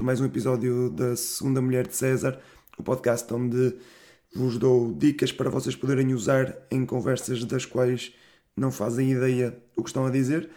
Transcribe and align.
mais 0.00 0.20
um 0.20 0.24
episódio 0.24 0.90
da 0.90 1.16
Segunda 1.16 1.60
Mulher 1.60 1.86
de 1.86 1.96
César, 1.96 2.38
o 2.78 2.82
podcast 2.82 3.32
onde 3.32 3.74
vos 4.34 4.58
dou 4.58 4.92
dicas 4.92 5.32
para 5.32 5.48
vocês 5.48 5.74
poderem 5.74 6.12
usar 6.12 6.56
em 6.70 6.84
conversas 6.84 7.44
das 7.44 7.64
quais 7.64 8.12
não 8.56 8.70
fazem 8.70 9.12
ideia 9.12 9.56
o 9.74 9.82
que 9.82 9.88
estão 9.88 10.06
a 10.06 10.10
dizer. 10.10 10.50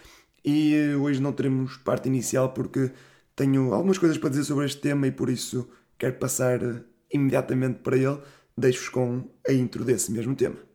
E 0.44 0.76
eh, 0.76 0.96
hoje 0.96 1.22
não 1.22 1.32
teremos 1.32 1.78
parte 1.78 2.08
inicial 2.08 2.54
porque 2.54 2.92
tenho 3.36 3.74
algumas 3.74 3.98
coisas 3.98 4.18
para 4.18 4.30
dizer 4.30 4.44
sobre 4.44 4.66
este 4.66 4.82
tema 4.82 5.08
e 5.08 5.12
por 5.12 5.30
isso 5.30 5.70
quero 5.98 6.16
passar 6.16 6.62
eh, 6.62 6.82
imediatamente 7.12 7.80
para 7.80 7.98
ele. 7.98 8.20
Deixo-vos 8.58 8.90
com 8.90 9.30
a 9.48 9.54
intro 9.54 9.86
desse 9.86 10.12
mesmo 10.12 10.36
tema. 10.36 10.69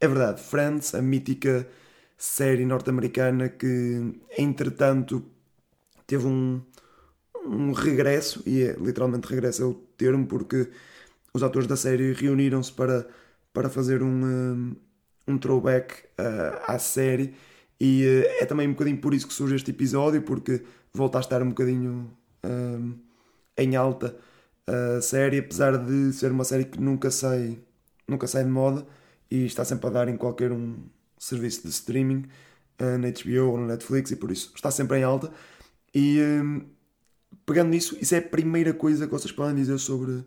É 0.00 0.06
verdade, 0.06 0.40
Friends, 0.40 0.94
a 0.94 1.02
mítica 1.02 1.66
série 2.16 2.64
norte-americana 2.64 3.48
que, 3.48 4.20
entretanto, 4.38 5.24
teve 6.06 6.26
um, 6.26 6.62
um 7.44 7.72
regresso, 7.72 8.42
e 8.46 8.62
é 8.62 8.74
literalmente 8.74 9.26
regresso 9.28 9.62
é 9.62 9.66
o 9.66 9.74
termo, 9.74 10.26
porque 10.26 10.70
os 11.34 11.42
atores 11.42 11.66
da 11.68 11.76
série 11.76 12.12
reuniram-se 12.12 12.72
para, 12.72 13.08
para 13.52 13.68
fazer 13.68 14.02
um, 14.02 14.76
um, 15.26 15.38
throwback 15.38 16.04
uh, 16.20 16.62
à 16.68 16.78
série, 16.78 17.34
e 17.80 18.04
uh, 18.04 18.42
é 18.42 18.46
também 18.46 18.68
um 18.68 18.72
bocadinho 18.72 19.00
por 19.00 19.14
isso 19.14 19.26
que 19.26 19.34
surge 19.34 19.56
este 19.56 19.72
episódio, 19.72 20.22
porque 20.22 20.62
volta 20.94 21.18
a 21.18 21.20
estar 21.20 21.42
um 21.42 21.48
bocadinho 21.48 22.16
um, 22.44 22.94
em 23.56 23.74
alta 23.76 24.16
a 24.66 25.00
série, 25.00 25.38
apesar 25.38 25.76
de 25.78 26.12
ser 26.12 26.30
uma 26.30 26.44
série 26.44 26.66
que 26.66 26.80
nunca 26.80 27.10
sai, 27.10 27.58
nunca 28.06 28.26
sai 28.26 28.44
de 28.44 28.50
moda 28.50 28.86
e 29.30 29.44
está 29.44 29.64
sempre 29.64 29.86
a 29.88 29.90
dar 29.90 30.08
em 30.08 30.16
qualquer 30.16 30.52
um 30.52 30.76
serviço 31.18 31.62
de 31.62 31.68
streaming, 31.68 32.26
uh, 32.80 32.98
na 32.98 33.10
HBO 33.10 33.50
ou 33.50 33.58
no 33.58 33.66
Netflix, 33.66 34.10
e 34.10 34.16
por 34.16 34.30
isso 34.30 34.52
está 34.54 34.70
sempre 34.70 34.98
em 34.98 35.02
alta. 35.02 35.32
E 35.94 36.20
um, 36.20 36.66
pegando 37.44 37.70
nisso, 37.70 37.96
isso 38.00 38.14
é 38.14 38.18
a 38.18 38.22
primeira 38.22 38.72
coisa 38.72 39.06
que 39.06 39.12
vocês 39.12 39.32
podem 39.32 39.54
dizer 39.54 39.78
sobre, 39.78 40.24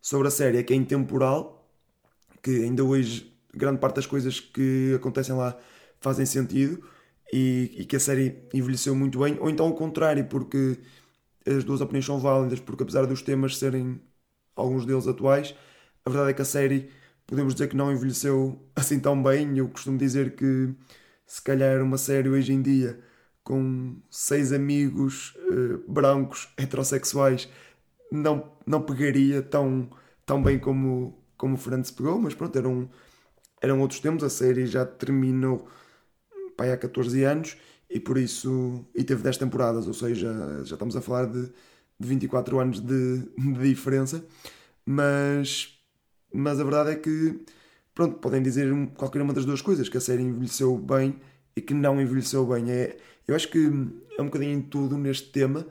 sobre 0.00 0.28
a 0.28 0.30
série, 0.30 0.58
é 0.58 0.62
que 0.62 0.72
é 0.72 0.76
intemporal, 0.76 1.68
que 2.42 2.64
ainda 2.64 2.84
hoje 2.84 3.32
grande 3.54 3.78
parte 3.78 3.96
das 3.96 4.06
coisas 4.06 4.40
que 4.40 4.94
acontecem 4.94 5.34
lá 5.34 5.56
fazem 6.00 6.24
sentido 6.24 6.82
e, 7.32 7.70
e 7.78 7.84
que 7.84 7.96
a 7.96 8.00
série 8.00 8.48
envelheceu 8.52 8.94
muito 8.94 9.18
bem, 9.18 9.38
ou 9.40 9.48
então 9.48 9.66
ao 9.66 9.74
contrário, 9.74 10.24
porque 10.26 10.78
as 11.46 11.64
duas 11.64 11.80
opiniões 11.80 12.04
são 12.04 12.18
válidas, 12.18 12.60
porque 12.60 12.82
apesar 12.82 13.06
dos 13.06 13.22
temas 13.22 13.58
serem 13.58 14.00
alguns 14.54 14.86
deles 14.86 15.06
atuais, 15.06 15.54
a 16.04 16.10
verdade 16.10 16.30
é 16.30 16.34
que 16.34 16.42
a 16.42 16.46
série 16.46 16.90
podemos 17.32 17.54
dizer 17.54 17.68
que 17.68 17.76
não 17.76 17.90
envelheceu 17.90 18.62
assim 18.76 19.00
tão 19.00 19.22
bem. 19.22 19.56
Eu 19.56 19.66
costumo 19.66 19.96
dizer 19.96 20.36
que 20.36 20.68
se 21.26 21.40
calhar 21.40 21.82
uma 21.82 21.96
série 21.96 22.28
hoje 22.28 22.52
em 22.52 22.60
dia 22.60 23.00
com 23.42 23.96
seis 24.10 24.52
amigos 24.52 25.34
uh, 25.50 25.82
brancos 25.90 26.52
heterossexuais 26.58 27.48
não, 28.10 28.52
não 28.66 28.82
pegaria 28.82 29.40
tão, 29.40 29.88
tão 30.26 30.42
bem 30.42 30.58
como, 30.58 31.18
como 31.38 31.54
o 31.54 31.56
Friends 31.56 31.90
pegou, 31.90 32.20
mas 32.20 32.34
pronto, 32.34 32.54
eram, 32.58 32.90
eram 33.62 33.80
outros 33.80 34.00
tempos. 34.00 34.22
A 34.24 34.28
série 34.28 34.66
já 34.66 34.84
terminou 34.84 35.66
pai, 36.54 36.70
há 36.70 36.76
14 36.76 37.24
anos 37.24 37.56
e 37.88 37.98
por 37.98 38.18
isso 38.18 38.84
e 38.94 39.02
teve 39.04 39.22
10 39.22 39.38
temporadas, 39.38 39.86
ou 39.86 39.94
seja, 39.94 40.62
já 40.64 40.74
estamos 40.74 40.94
a 40.96 41.00
falar 41.00 41.24
de, 41.24 41.46
de 41.98 42.08
24 42.08 42.60
anos 42.60 42.78
de, 42.78 43.20
de 43.38 43.70
diferença, 43.70 44.22
mas 44.84 45.81
mas 46.32 46.60
a 46.60 46.64
verdade 46.64 46.90
é 46.90 46.96
que, 46.96 47.40
pronto, 47.94 48.18
podem 48.18 48.42
dizer 48.42 48.72
qualquer 48.96 49.22
uma 49.22 49.32
das 49.32 49.44
duas 49.44 49.60
coisas, 49.60 49.88
que 49.88 49.96
a 49.96 50.00
série 50.00 50.22
envelheceu 50.22 50.76
bem 50.78 51.16
e 51.56 51.60
que 51.60 51.74
não 51.74 52.00
envelheceu 52.00 52.46
bem. 52.46 52.70
É, 52.70 52.96
eu 53.26 53.34
acho 53.34 53.48
que 53.48 53.58
é 54.18 54.22
um 54.22 54.26
bocadinho 54.26 54.52
em 54.52 54.62
tudo 54.62 54.96
neste 54.96 55.30
tema. 55.30 55.66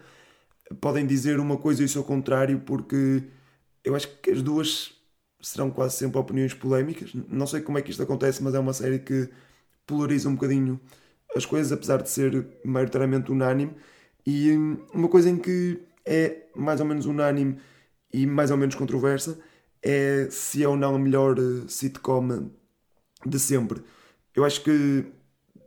Podem 0.79 1.05
dizer 1.05 1.39
uma 1.39 1.57
coisa 1.57 1.81
e 1.81 1.85
o 1.85 1.89
seu 1.89 2.03
contrário, 2.03 2.59
porque 2.61 3.23
eu 3.83 3.95
acho 3.95 4.07
que 4.21 4.31
as 4.31 4.41
duas 4.41 4.93
serão 5.41 5.71
quase 5.71 5.97
sempre 5.97 6.19
opiniões 6.19 6.53
polémicas. 6.53 7.11
Não 7.27 7.47
sei 7.47 7.61
como 7.61 7.77
é 7.77 7.81
que 7.81 7.91
isto 7.91 8.03
acontece, 8.03 8.43
mas 8.43 8.53
é 8.53 8.59
uma 8.59 8.73
série 8.73 8.99
que 8.99 9.29
polariza 9.85 10.29
um 10.29 10.35
bocadinho 10.35 10.79
as 11.35 11.45
coisas, 11.45 11.71
apesar 11.71 12.01
de 12.01 12.09
ser 12.09 12.47
maioritariamente 12.63 13.31
unânime. 13.31 13.75
E 14.25 14.51
uma 14.93 15.07
coisa 15.09 15.29
em 15.29 15.37
que 15.37 15.81
é 16.05 16.47
mais 16.55 16.79
ou 16.79 16.85
menos 16.85 17.05
unânime 17.05 17.57
e 18.13 18.25
mais 18.25 18.51
ou 18.51 18.57
menos 18.57 18.75
controversa 18.75 19.39
é 19.83 20.27
se 20.29 20.63
é 20.63 20.67
ou 20.67 20.77
não 20.77 20.95
a 20.95 20.99
melhor 20.99 21.37
eh, 21.37 21.67
sitcom 21.67 22.49
de 23.25 23.39
sempre. 23.39 23.81
Eu 24.35 24.45
acho 24.45 24.63
que 24.63 25.05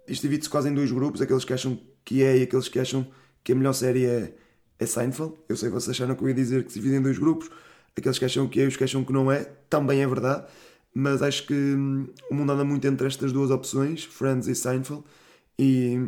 isto 0.09 0.23
divide-se 0.23 0.51
quase 0.51 0.69
em 0.69 0.75
dois 0.75 0.91
grupos, 0.91 1.21
aqueles 1.21 1.45
que 1.45 1.53
acham 1.53 1.79
que 2.05 2.23
é 2.23 2.39
e 2.39 2.43
aqueles 2.43 2.69
que 2.69 2.79
acham 2.79 3.07
que 3.43 3.53
a 3.53 3.55
melhor 3.55 3.73
série 3.73 4.07
é, 4.07 4.35
é 4.79 4.87
Seinfeld. 4.87 5.35
Eu 5.49 5.57
sei 5.57 5.69
que 5.69 5.75
vocês 5.75 5.91
acharam 5.91 6.15
que 6.15 6.23
eu 6.23 6.29
ia 6.29 6.35
dizer 6.35 6.65
que 6.65 6.73
se 6.73 6.79
divide 6.79 6.97
em 6.97 7.03
dois 7.03 7.19
grupos, 7.19 7.51
aqueles 7.97 8.19
que 8.19 8.25
acham 8.25 8.49
que 8.49 8.61
é 8.61 8.65
e 8.65 8.67
os 8.67 8.77
que 8.77 8.85
acham 8.85 9.05
que 9.05 9.13
não 9.13 9.31
é, 9.31 9.45
também 9.69 10.03
é 10.03 10.07
verdade, 10.07 10.47
mas 10.95 11.23
acho 11.23 11.47
que 11.47 11.55
hum, 11.55 12.09
o 12.31 12.35
mundo 12.35 12.53
anda 12.53 12.65
muito 12.65 12.87
entre 12.87 13.07
estas 13.07 13.33
duas 13.33 13.51
opções, 13.51 14.05
Friends 14.05 14.49
e 14.49 14.55
Seinfeld, 14.55 15.05
e 15.59 15.99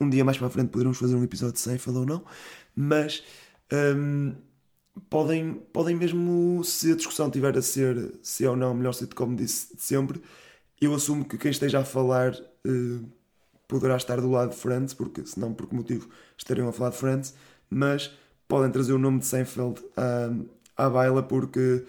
um 0.00 0.08
dia 0.08 0.24
mais 0.24 0.38
para 0.38 0.46
a 0.48 0.50
frente 0.50 0.68
poderemos 0.70 0.98
fazer 0.98 1.14
um 1.14 1.24
episódio 1.24 1.54
de 1.54 1.60
Seinfeld 1.60 1.98
ou 1.98 2.06
não, 2.06 2.24
mas... 2.74 3.22
Hum, 3.72 4.34
podem, 5.08 5.54
podem 5.72 5.96
mesmo, 5.96 6.62
se 6.64 6.92
a 6.92 6.96
discussão 6.96 7.30
tiver 7.30 7.56
a 7.56 7.62
ser 7.62 8.18
se 8.22 8.44
é 8.44 8.50
ou 8.50 8.56
não 8.56 8.70
a 8.70 8.74
melhor 8.74 8.92
sitcom 8.92 9.34
de 9.34 9.46
sempre, 9.48 10.20
eu 10.80 10.94
assumo 10.94 11.24
que 11.24 11.38
quem 11.38 11.50
esteja 11.50 11.80
a 11.80 11.84
falar 11.84 12.34
uh, 12.34 13.08
poderá 13.68 13.96
estar 13.96 14.20
do 14.20 14.30
lado 14.30 14.50
de 14.50 14.56
Friends, 14.56 14.94
porque 14.94 15.24
senão 15.26 15.54
por 15.54 15.66
que 15.66 15.74
motivo 15.74 16.08
estariam 16.36 16.68
a 16.68 16.72
falar 16.72 16.90
de 16.90 16.96
Friends, 16.96 17.34
mas 17.68 18.16
podem 18.48 18.70
trazer 18.70 18.92
o 18.92 18.98
nome 18.98 19.20
de 19.20 19.26
Seinfeld 19.26 19.82
à, 19.96 20.84
à 20.86 20.90
baila 20.90 21.22
porque 21.22 21.84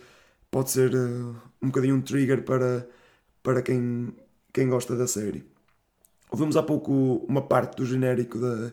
pode 0.51 0.71
ser 0.71 0.93
uh, 0.93 1.35
um 1.61 1.67
bocadinho 1.67 1.95
um 1.95 2.01
trigger 2.01 2.43
para, 2.43 2.87
para 3.41 3.61
quem, 3.61 4.13
quem 4.53 4.69
gosta 4.69 4.95
da 4.95 5.07
série. 5.07 5.45
Ouvimos 6.29 6.55
há 6.55 6.63
pouco 6.63 7.25
uma 7.27 7.41
parte 7.41 7.77
do 7.77 7.85
genérico 7.85 8.37
da, 8.37 8.71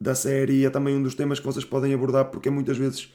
da 0.00 0.14
série 0.14 0.60
e 0.60 0.64
é 0.66 0.70
também 0.70 0.94
um 0.94 1.02
dos 1.02 1.14
temas 1.14 1.40
que 1.40 1.46
vocês 1.46 1.64
podem 1.64 1.92
abordar 1.92 2.26
porque 2.26 2.48
muitas 2.48 2.78
vezes 2.78 3.12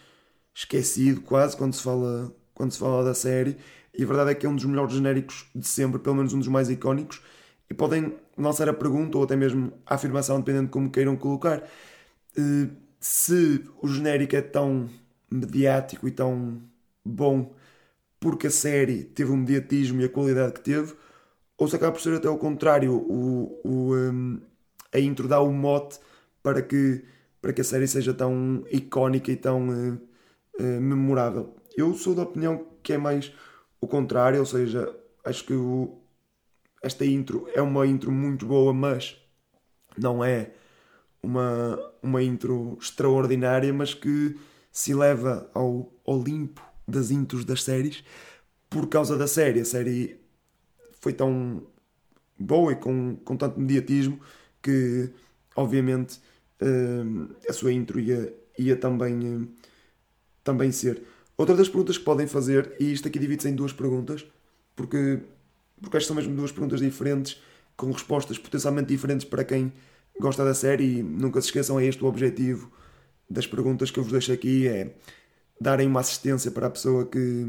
esquecido 0.55 1.21
quase 1.21 1.57
quando 1.57 1.73
se 1.73 1.83
fala, 1.83 2.33
quando 2.53 2.71
se 2.71 2.79
fala 2.79 3.03
da 3.03 3.13
série. 3.13 3.57
E 3.93 4.03
a 4.03 4.07
verdade 4.07 4.31
é 4.31 4.35
que 4.35 4.45
é 4.45 4.49
um 4.49 4.55
dos 4.55 4.65
melhores 4.65 4.93
genéricos 4.93 5.45
de 5.53 5.67
sempre, 5.67 5.99
pelo 5.99 6.15
menos 6.15 6.33
um 6.33 6.39
dos 6.39 6.47
mais 6.47 6.69
icónicos. 6.69 7.21
E 7.69 7.73
podem 7.73 8.15
lançar 8.37 8.69
a 8.69 8.73
pergunta 8.73 9.17
ou 9.17 9.23
até 9.23 9.35
mesmo 9.35 9.73
a 9.85 9.95
afirmação, 9.95 10.39
dependendo 10.39 10.67
de 10.67 10.71
como 10.71 10.89
queiram 10.89 11.17
colocar. 11.17 11.63
Eh, 12.37 12.69
se 12.99 13.63
o 13.81 13.87
genérico 13.87 14.35
é 14.35 14.41
tão 14.41 14.89
mediático 15.31 16.07
e 16.07 16.11
tão 16.11 16.61
bom 17.03 17.53
porque 18.19 18.47
a 18.47 18.51
série 18.51 19.03
teve 19.03 19.31
o 19.31 19.37
mediatismo 19.37 20.01
e 20.01 20.05
a 20.05 20.09
qualidade 20.09 20.53
que 20.53 20.61
teve, 20.61 20.95
ou 21.57 21.67
se 21.67 21.75
acaba 21.75 21.91
por 21.91 22.01
ser 22.01 22.15
até 22.15 22.29
o 22.29 22.37
contrário, 22.37 22.93
o, 22.93 23.61
o, 23.63 23.95
um, 23.95 24.41
a 24.91 24.99
intro 24.99 25.27
dá 25.27 25.39
o 25.39 25.49
um 25.49 25.53
mote 25.53 25.99
para 26.41 26.61
que, 26.61 27.03
para 27.41 27.53
que 27.53 27.61
a 27.61 27.63
série 27.63 27.87
seja 27.87 28.13
tão 28.13 28.65
icónica 28.71 29.31
e 29.31 29.35
tão 29.35 29.69
uh, 29.69 30.01
uh, 30.59 30.81
memorável. 30.81 31.55
Eu 31.75 31.93
sou 31.93 32.15
da 32.15 32.23
opinião 32.23 32.67
que 32.81 32.93
é 32.93 32.97
mais 32.97 33.31
o 33.81 33.87
contrário, 33.87 34.39
ou 34.39 34.45
seja, 34.45 34.93
acho 35.23 35.45
que 35.45 35.53
o, 35.53 36.01
esta 36.81 37.05
intro 37.05 37.47
é 37.53 37.61
uma 37.61 37.85
intro 37.85 38.11
muito 38.11 38.45
boa, 38.45 38.73
mas 38.73 39.17
não 39.97 40.23
é 40.23 40.51
uma, 41.21 41.79
uma 42.01 42.21
intro 42.21 42.77
extraordinária, 42.79 43.73
mas 43.73 43.93
que 43.93 44.37
se 44.71 44.93
leva 44.93 45.49
ao 45.53 45.91
Olimpo 46.03 46.61
das 46.87 47.09
intros 47.09 47.45
das 47.45 47.63
séries 47.63 48.03
por 48.69 48.87
causa 48.87 49.17
da 49.17 49.27
série. 49.27 49.61
A 49.61 49.65
série 49.65 50.19
foi 50.99 51.13
tão 51.13 51.65
boa 52.37 52.73
e 52.73 52.75
com, 52.75 53.15
com 53.23 53.37
tanto 53.37 53.59
mediatismo 53.59 54.19
que, 54.61 55.09
obviamente, 55.55 56.19
uh, 56.61 57.35
a 57.49 57.53
sua 57.53 57.71
intro 57.71 57.99
ia, 57.99 58.35
ia 58.57 58.75
também. 58.75 59.49
Também 60.45 60.71
ser. 60.71 61.03
Outra 61.35 61.53
das 61.53 61.67
perguntas 61.67 61.97
que 61.97 62.05
podem 62.05 62.27
fazer, 62.27 62.73
e 62.79 62.93
isto 62.93 63.09
aqui 63.09 63.19
divide-se 63.19 63.49
em 63.49 63.55
duas 63.55 63.73
perguntas, 63.73 64.25
porque, 64.73 65.19
porque 65.81 65.97
estas 65.97 66.07
são 66.07 66.15
mesmo 66.15 66.33
duas 66.33 66.53
perguntas 66.53 66.79
diferentes, 66.79 67.41
com 67.75 67.91
respostas 67.91 68.37
potencialmente 68.37 68.87
diferentes 68.87 69.25
para 69.25 69.43
quem 69.43 69.73
gosta 70.17 70.45
da 70.45 70.53
série, 70.53 70.99
e 70.99 71.03
nunca 71.03 71.41
se 71.41 71.47
esqueçam, 71.47 71.77
é 71.77 71.85
este 71.85 72.01
o 72.01 72.07
objetivo 72.07 72.71
das 73.29 73.45
perguntas 73.45 73.91
que 73.91 73.99
eu 73.99 74.03
vos 74.03 74.13
deixo 74.13 74.31
aqui, 74.31 74.65
é 74.67 74.95
darem 75.59 75.87
uma 75.87 75.99
assistência 75.99 76.51
para 76.51 76.67
a 76.67 76.69
pessoa 76.69 77.05
que, 77.05 77.45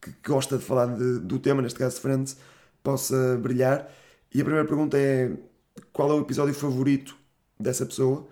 que 0.00 0.12
gosta 0.24 0.58
de 0.58 0.64
falar 0.64 0.86
de, 0.86 1.18
do 1.18 1.40
tema, 1.40 1.62
neste 1.62 1.78
caso 1.78 1.96
de 1.96 2.02
Friends, 2.02 2.36
possa 2.82 3.36
brilhar. 3.38 3.90
E 4.32 4.40
a 4.40 4.44
primeira 4.44 4.68
pergunta 4.68 4.96
é 4.98 5.32
qual 5.92 6.10
é 6.10 6.14
o 6.14 6.20
episódio 6.20 6.54
favorito 6.54 7.16
dessa 7.58 7.86
pessoa? 7.86 8.28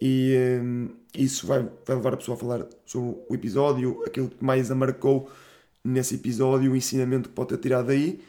E 0.00 0.36
um, 0.62 0.90
isso 1.14 1.46
vai, 1.46 1.62
vai 1.86 1.96
levar 1.96 2.14
a 2.14 2.16
pessoa 2.16 2.36
a 2.36 2.40
falar 2.40 2.66
sobre 2.84 3.18
o 3.28 3.34
episódio, 3.34 4.02
aquilo 4.04 4.28
que 4.28 4.44
mais 4.44 4.70
a 4.70 4.74
marcou 4.74 5.30
nesse 5.82 6.16
episódio, 6.16 6.72
o 6.72 6.76
ensinamento 6.76 7.28
que 7.28 7.34
pode 7.34 7.50
ter 7.50 7.58
tirado 7.58 7.86
daí. 7.86 8.20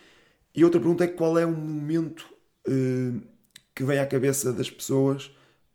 E 0.56 0.64
outra 0.64 0.80
pergunta 0.80 1.04
é 1.04 1.08
qual 1.08 1.38
é 1.38 1.46
o 1.46 1.52
momento 1.52 2.26
uh, 2.68 3.22
que 3.76 3.84
vem 3.84 4.00
à 4.00 4.08
cabeça 4.08 4.52
das 4.54 4.70
pessoas 4.70 5.32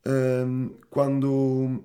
uh, 0.06 0.74
quando, 0.90 1.84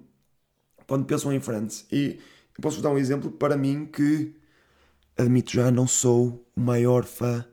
quando 0.88 1.06
pensam 1.06 1.32
em 1.34 1.40
Friends. 1.40 1.86
E 1.92 2.20
posso 2.62 2.82
dar 2.82 2.90
um 2.92 2.98
exemplo 2.98 3.32
para 3.32 3.58
mim 3.58 3.86
que, 3.86 4.36
admito 5.18 5.52
já, 5.52 5.70
não 5.72 5.88
sou 5.88 6.46
o 6.56 6.60
maior 6.60 7.06
fã 7.06 7.46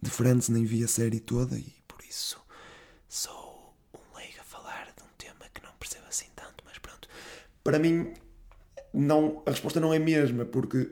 de 0.00 0.10
Friends, 0.10 0.48
nem 0.48 0.64
vi 0.64 0.84
a 0.84 0.88
série 0.88 1.20
toda 1.20 1.56
e 1.58 1.74
por 1.88 2.02
isso 2.08 2.38
sou 3.08 3.74
um 3.94 4.16
leigo 4.16 4.40
a 4.40 4.44
falar 4.44 4.92
de 4.96 5.02
um 5.02 5.08
tema 5.16 5.48
que 5.52 5.62
não 5.62 5.72
percebo 5.78 6.06
assim 6.08 6.26
tanto, 6.34 6.62
mas 6.64 6.78
pronto. 6.78 7.08
Para 7.66 7.80
mim, 7.80 8.12
não, 8.94 9.42
a 9.44 9.50
resposta 9.50 9.80
não 9.80 9.92
é 9.92 9.96
a 9.96 10.00
mesma, 10.00 10.44
porque 10.44 10.88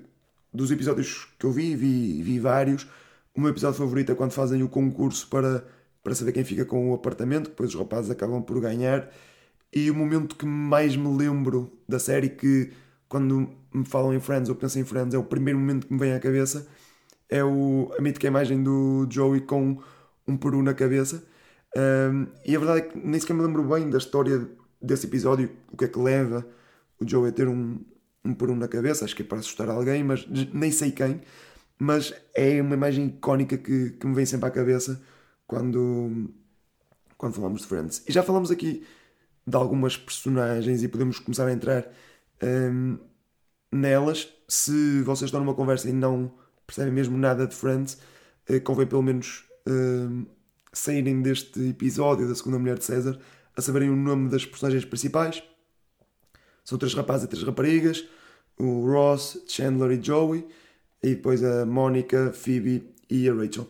dos 0.53 0.73
episódios 0.73 1.29
que 1.39 1.47
eu 1.47 1.53
vi, 1.53 1.77
vi, 1.77 2.21
vi 2.21 2.41
vários, 2.41 2.85
o 3.33 3.41
meu 3.41 3.51
episódio 3.51 3.79
favorito 3.79 4.11
é 4.11 4.15
quando 4.17 4.33
fazem 4.33 4.61
o 4.61 4.69
concurso 4.69 5.29
para, 5.29 5.65
para 6.03 6.17
saber 6.17 6.33
quem 6.33 6.43
fica 6.43 6.65
com 6.65 6.91
o 6.91 6.95
apartamento, 6.95 7.51
depois 7.51 7.73
os 7.73 7.79
rapazes 7.79 8.11
acabam 8.11 8.43
por 8.43 8.61
ganhar. 8.61 9.09
E 9.73 9.89
o 9.89 9.95
momento 9.95 10.35
que 10.35 10.45
mais 10.45 10.97
me 10.97 11.17
lembro 11.17 11.73
da 11.89 12.01
série, 12.01 12.29
que 12.29 12.73
quando 13.09 13.49
me 13.73 13.85
falam 13.85 14.13
em 14.13 14.19
Friends 14.19 14.49
ou 14.49 14.57
penso 14.57 14.77
em 14.77 14.85
Friends, 14.85 15.15
é 15.15 15.19
o 15.19 15.23
primeiro 15.23 15.61
momento 15.61 15.87
que 15.87 15.93
me 15.93 16.01
vem 16.01 16.13
à 16.13 16.19
cabeça, 16.19 16.67
é 17.29 17.45
o, 17.45 17.95
a 17.97 18.03
mítica 18.03 18.27
imagem 18.27 18.61
do 18.65 19.07
Joey 19.09 19.43
com 19.43 19.81
um 20.27 20.37
peru 20.37 20.61
na 20.61 20.75
cabeça. 20.75 21.23
Um, 21.77 22.27
e 22.45 22.57
a 22.57 22.59
verdade 22.59 22.81
é 22.81 22.83
que 22.83 22.99
nem 22.99 23.21
sequer 23.21 23.35
me 23.35 23.43
lembro 23.43 23.63
bem 23.63 23.89
da 23.89 23.99
história 23.99 24.45
desse 24.83 25.07
episódio, 25.07 25.53
o 25.71 25.77
que 25.77 25.85
é 25.85 25.89
que 25.89 26.01
leva 26.01 26.45
o 27.01 27.09
Joey 27.09 27.31
a 27.31 27.33
ter 27.33 27.49
um, 27.49 27.81
um 28.25 28.35
peru 28.35 28.55
na 28.55 28.69
cabeça, 28.69 29.05
acho 29.05 29.15
que 29.15 29.23
é 29.23 29.25
para 29.25 29.39
assustar 29.39 29.69
alguém, 29.69 30.03
mas 30.03 30.27
nem 30.53 30.71
sei 30.71 30.91
quem 30.91 31.21
mas 31.79 32.15
é 32.35 32.61
uma 32.61 32.75
imagem 32.75 33.07
icónica 33.07 33.59
que, 33.59 33.91
que 33.91 34.07
me 34.07 34.15
vem 34.15 34.27
sempre 34.27 34.49
à 34.49 34.51
cabeça 34.51 35.03
quando, 35.47 36.31
quando 37.17 37.35
falamos 37.35 37.63
de 37.63 37.69
Friends. 37.69 38.03
E 38.09 38.13
já 38.13 38.23
falamos 38.23 38.51
aqui 38.51 38.85
de 39.47 39.57
algumas 39.57 39.97
personagens 39.97 40.83
e 40.83 40.89
podemos 40.89 41.19
começar 41.19 41.47
a 41.47 41.53
entrar 41.53 41.87
um, 42.43 42.99
nelas. 43.73 44.33
Se 44.49 45.03
vocês 45.03 45.29
estão 45.29 45.41
numa 45.41 45.55
conversa 45.55 45.89
e 45.89 45.93
não 45.93 46.33
percebem 46.67 46.93
mesmo 46.93 47.19
nada 47.19 47.47
de 47.47 47.55
Friends, 47.55 47.99
uh, 48.49 48.61
convém 48.63 48.87
pelo 48.87 49.03
menos 49.03 49.45
um, 49.67 50.25
saírem 50.73 51.23
deste 51.23 51.69
episódio 51.69 52.29
da 52.29 52.35
segunda 52.35 52.59
mulher 52.59 52.79
de 52.79 52.85
César 52.85 53.19
a 53.57 53.61
saberem 53.61 53.91
o 53.91 53.97
nome 53.97 54.29
das 54.29 54.47
personagens 54.47 54.85
principais. 54.85 55.43
São 56.65 56.79
três 56.79 56.95
rapazes 56.95 57.25
e 57.25 57.29
três 57.29 57.43
raparigas: 57.45 58.05
o 58.59 58.91
Ross, 58.91 59.43
Chandler 59.47 59.99
e 59.99 60.03
Joey 60.03 60.47
e 61.03 61.11
depois 61.11 61.45
a 61.45 61.67
Mónica, 61.67 62.33
Phoebe 62.33 62.95
e 63.11 63.29
a 63.29 63.35
Rachel. 63.35 63.69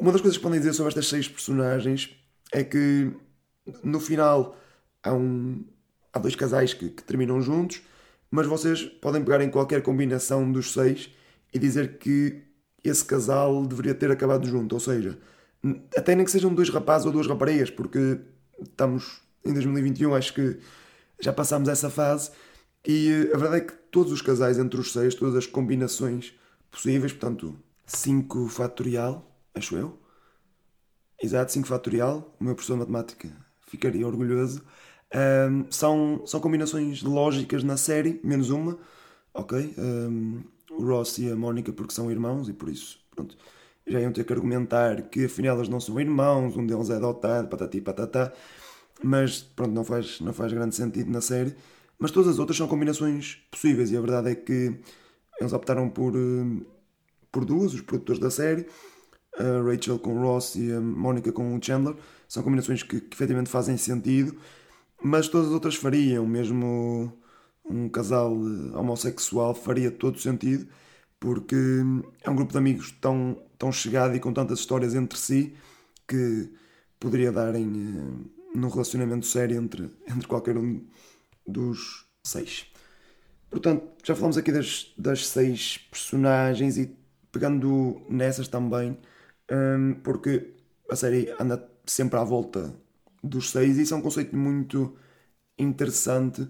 Uma 0.00 0.12
das 0.12 0.20
coisas 0.20 0.36
que 0.36 0.42
podem 0.42 0.58
dizer 0.58 0.72
sobre 0.72 0.88
estas 0.88 1.08
seis 1.08 1.28
personagens 1.28 2.10
é 2.52 2.64
que 2.64 3.12
no 3.82 4.00
final 4.00 4.56
há, 5.02 5.12
um, 5.14 5.64
há 6.12 6.18
dois 6.18 6.34
casais 6.34 6.74
que, 6.74 6.88
que 6.88 7.02
terminam 7.02 7.40
juntos, 7.40 7.82
mas 8.30 8.46
vocês 8.46 8.84
podem 8.84 9.22
pegar 9.22 9.40
em 9.40 9.50
qualquer 9.50 9.82
combinação 9.82 10.50
dos 10.50 10.72
seis 10.72 11.10
e 11.52 11.58
dizer 11.58 11.98
que 11.98 12.42
esse 12.82 13.04
casal 13.04 13.66
deveria 13.66 13.94
ter 13.94 14.10
acabado 14.10 14.46
junto, 14.46 14.74
ou 14.74 14.80
seja, 14.80 15.18
até 15.96 16.14
nem 16.14 16.24
que 16.24 16.30
sejam 16.30 16.54
dois 16.54 16.68
rapazes 16.68 17.06
ou 17.06 17.12
duas 17.12 17.26
raparigas, 17.26 17.70
porque 17.70 18.18
estamos 18.60 19.20
em 19.44 19.52
2021, 19.52 20.14
acho 20.14 20.34
que 20.34 20.58
já 21.20 21.32
passámos 21.32 21.68
essa 21.68 21.90
fase 21.90 22.30
e 22.86 23.08
eh, 23.10 23.34
a 23.34 23.38
verdade 23.38 23.56
é 23.56 23.60
que 23.66 23.72
todos 23.90 24.12
os 24.12 24.22
casais 24.22 24.58
entre 24.58 24.80
os 24.80 24.92
seis, 24.92 25.14
todas 25.14 25.36
as 25.36 25.46
combinações 25.46 26.34
possíveis, 26.70 27.12
portanto, 27.12 27.56
5 27.86 28.48
fatorial, 28.48 29.24
acho 29.54 29.76
eu. 29.76 29.98
Exato, 31.20 31.52
5 31.52 31.66
fatorial, 31.66 32.34
o 32.38 32.44
meu 32.44 32.54
professor 32.54 32.74
de 32.74 32.80
matemática 32.80 33.28
ficaria 33.66 34.06
orgulhoso. 34.06 34.62
Um, 35.14 35.64
são, 35.70 36.22
são 36.26 36.38
combinações 36.40 37.02
lógicas 37.02 37.64
na 37.64 37.76
série, 37.76 38.20
menos 38.22 38.50
uma, 38.50 38.78
ok? 39.32 39.74
Um, 39.78 40.42
o 40.70 40.84
Ross 40.84 41.18
e 41.18 41.30
a 41.30 41.34
Mónica, 41.34 41.72
porque 41.72 41.94
são 41.94 42.10
irmãos 42.10 42.48
e 42.48 42.52
por 42.52 42.68
isso, 42.68 43.00
pronto, 43.14 43.36
já 43.86 44.00
iam 44.00 44.12
ter 44.12 44.24
que 44.24 44.32
argumentar 44.32 45.02
que 45.08 45.24
afinal 45.24 45.56
eles 45.56 45.68
não 45.68 45.80
são 45.80 45.98
irmãos, 45.98 46.56
um 46.56 46.66
deles 46.66 46.90
é 46.90 46.96
adotado, 46.96 47.48
patati 47.48 47.80
patatá, 47.80 48.32
mas 49.02 49.40
pronto, 49.40 49.72
não 49.72 49.84
faz, 49.84 50.20
não 50.20 50.32
faz 50.32 50.52
grande 50.52 50.74
sentido 50.74 51.10
na 51.10 51.20
série. 51.20 51.54
Mas 51.98 52.10
todas 52.10 52.30
as 52.30 52.38
outras 52.38 52.56
são 52.56 52.68
combinações 52.68 53.38
possíveis 53.50 53.90
e 53.90 53.96
a 53.96 54.00
verdade 54.00 54.30
é 54.30 54.34
que 54.34 54.78
eles 55.40 55.52
optaram 55.52 55.88
por, 55.90 56.14
eh, 56.16 56.64
por 57.32 57.44
duas, 57.44 57.74
os 57.74 57.80
produtores 57.80 58.20
da 58.20 58.30
série, 58.30 58.66
a 59.38 59.62
Rachel 59.62 59.98
com 59.98 60.16
o 60.16 60.22
Ross 60.22 60.56
e 60.56 60.72
a 60.72 60.80
Mónica 60.80 61.32
com 61.32 61.56
o 61.56 61.62
Chandler. 61.62 61.96
São 62.28 62.42
combinações 62.42 62.82
que, 62.82 63.00
que 63.00 63.14
efetivamente 63.14 63.50
fazem 63.50 63.76
sentido, 63.76 64.36
mas 65.02 65.28
todas 65.28 65.48
as 65.48 65.52
outras 65.54 65.76
fariam, 65.76 66.26
mesmo 66.26 67.12
um 67.64 67.88
casal 67.88 68.32
homossexual 68.74 69.54
faria 69.54 69.90
todo 69.90 70.18
sentido, 70.18 70.68
porque 71.20 71.56
é 72.22 72.30
um 72.30 72.36
grupo 72.36 72.52
de 72.52 72.58
amigos 72.58 72.92
tão, 73.00 73.40
tão 73.58 73.72
chegado 73.72 74.16
e 74.16 74.20
com 74.20 74.32
tantas 74.32 74.60
histórias 74.60 74.94
entre 74.94 75.18
si 75.18 75.54
que 76.06 76.50
poderia 76.98 77.32
dar 77.32 77.54
em, 77.54 77.66
eh, 77.98 78.37
num 78.58 78.68
relacionamento 78.68 79.26
sério 79.26 79.60
entre, 79.60 79.90
entre 80.08 80.26
qualquer 80.26 80.56
um 80.56 80.86
dos 81.46 82.06
seis. 82.22 82.66
Portanto, 83.50 83.88
já 84.04 84.14
falamos 84.14 84.36
aqui 84.36 84.52
das, 84.52 84.92
das 84.98 85.26
seis 85.26 85.78
personagens 85.90 86.76
e 86.76 86.94
pegando 87.32 88.02
nessas 88.08 88.48
também, 88.48 88.98
um, 89.50 89.94
porque 90.02 90.54
a 90.90 90.96
série 90.96 91.34
anda 91.40 91.66
sempre 91.86 92.18
à 92.18 92.24
volta 92.24 92.74
dos 93.22 93.50
seis 93.50 93.78
e 93.78 93.82
isso 93.82 93.94
é 93.94 93.96
um 93.96 94.02
conceito 94.02 94.36
muito 94.36 94.96
interessante 95.58 96.48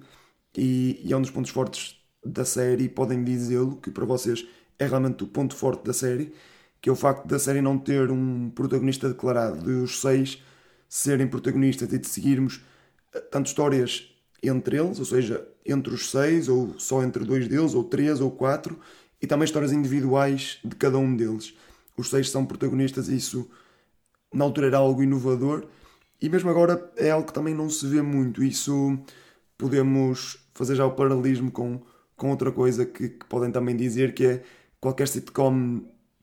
e, 0.56 1.00
e 1.04 1.12
é 1.12 1.16
um 1.16 1.20
dos 1.20 1.30
pontos 1.30 1.50
fortes 1.50 1.96
da 2.24 2.44
série. 2.44 2.88
Podem 2.88 3.22
dizê-lo, 3.24 3.76
que 3.76 3.90
para 3.90 4.04
vocês 4.04 4.46
é 4.78 4.86
realmente 4.86 5.24
o 5.24 5.28
ponto 5.28 5.54
forte 5.54 5.84
da 5.84 5.92
série, 5.92 6.32
que 6.80 6.88
é 6.88 6.92
o 6.92 6.96
facto 6.96 7.26
da 7.26 7.38
série 7.38 7.60
não 7.60 7.78
ter 7.78 8.10
um 8.10 8.50
protagonista 8.50 9.08
declarado, 9.08 9.64
de 9.64 9.70
os 9.72 10.00
seis 10.00 10.42
serem 10.88 11.28
protagonistas 11.28 11.92
e 11.92 11.98
de 11.98 12.08
seguirmos 12.08 12.60
eh, 13.14 13.20
tanto 13.20 13.46
histórias 13.46 14.08
entre 14.42 14.78
eles, 14.78 14.98
ou 14.98 15.04
seja, 15.04 15.46
entre 15.66 15.92
os 15.92 16.10
seis, 16.10 16.48
ou 16.48 16.78
só 16.78 17.02
entre 17.02 17.24
dois 17.24 17.46
deles, 17.48 17.74
ou 17.74 17.84
três, 17.84 18.20
ou 18.20 18.30
quatro, 18.30 18.78
e 19.20 19.26
também 19.26 19.44
histórias 19.44 19.72
individuais 19.72 20.58
de 20.64 20.76
cada 20.76 20.98
um 20.98 21.14
deles. 21.14 21.54
Os 21.96 22.08
seis 22.08 22.30
são 22.30 22.46
protagonistas 22.46 23.08
e 23.08 23.16
isso 23.16 23.50
na 24.32 24.44
altura 24.44 24.68
era 24.68 24.78
algo 24.78 25.02
inovador, 25.02 25.66
e 26.20 26.28
mesmo 26.28 26.50
agora 26.50 26.90
é 26.96 27.10
algo 27.10 27.26
que 27.26 27.32
também 27.32 27.54
não 27.54 27.68
se 27.68 27.86
vê 27.86 28.02
muito. 28.02 28.42
Isso 28.42 28.98
podemos 29.56 30.38
fazer 30.54 30.74
já 30.76 30.86
o 30.86 30.92
paralelismo 30.92 31.50
com, 31.50 31.80
com 32.16 32.30
outra 32.30 32.50
coisa 32.52 32.84
que, 32.84 33.10
que 33.10 33.26
podem 33.26 33.50
também 33.50 33.76
dizer, 33.76 34.14
que 34.14 34.24
é 34.26 34.42
qualquer 34.80 35.08
sitcom 35.08 35.82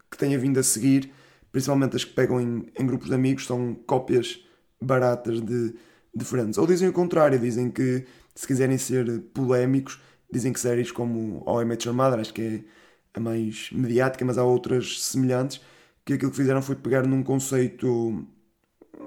que 0.10 0.17
tenha 0.17 0.38
vindo 0.38 0.60
a 0.60 0.63
seguir, 0.63 1.12
principalmente 1.51 1.95
as 1.95 2.03
que 2.03 2.13
pegam 2.13 2.39
em, 2.39 2.65
em 2.77 2.86
grupos 2.86 3.07
de 3.07 3.15
amigos, 3.15 3.45
são 3.45 3.74
cópias 3.86 4.45
baratas 4.86 5.42
de 5.42 5.74
diferentes. 6.13 6.58
Ou 6.58 6.65
dizem 6.65 6.88
o 6.88 6.94
contrário, 6.94 7.38
dizem 7.38 7.70
que 7.70 8.06
se 8.34 8.48
quiserem 8.48 8.77
ser 8.77 9.22
polémicos, 9.34 10.00
dizem 10.32 10.54
que 10.54 10.60
séries 10.60 10.92
como 10.92 11.44
How 11.46 11.62
I 11.62 11.65
Met 11.65 11.88
acho 12.20 12.34
que 12.34 12.42
é 12.42 12.63
a 13.13 13.20
mais 13.20 13.70
mediática, 13.72 14.24
mas 14.25 14.38
há 14.38 14.44
outras 14.44 15.04
semelhantes, 15.04 15.62
que 16.06 16.13
aquilo 16.13 16.32
que 16.32 16.38
fizeram 16.38 16.62
foi 16.62 16.75
pegar 16.75 17.06
num 17.08 17.24
conceito 17.24 18.25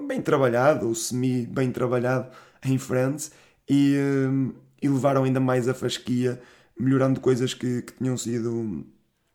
bem 0.07 0.21
trabalhado, 0.21 0.87
ou 0.87 0.95
semi-bem 0.95 1.71
trabalhado 1.71 2.29
em 2.65 2.77
Friends, 2.77 3.31
e, 3.69 3.95
eh, 3.95 4.53
e, 4.81 4.89
levaram 4.89 5.23
ainda 5.23 5.39
mais 5.39 5.67
a 5.67 5.73
fasquia, 5.73 6.41
melhorando 6.77 7.19
coisas 7.19 7.53
que, 7.53 7.83
que 7.83 7.93
tinham 7.93 8.17
sido 8.17 8.85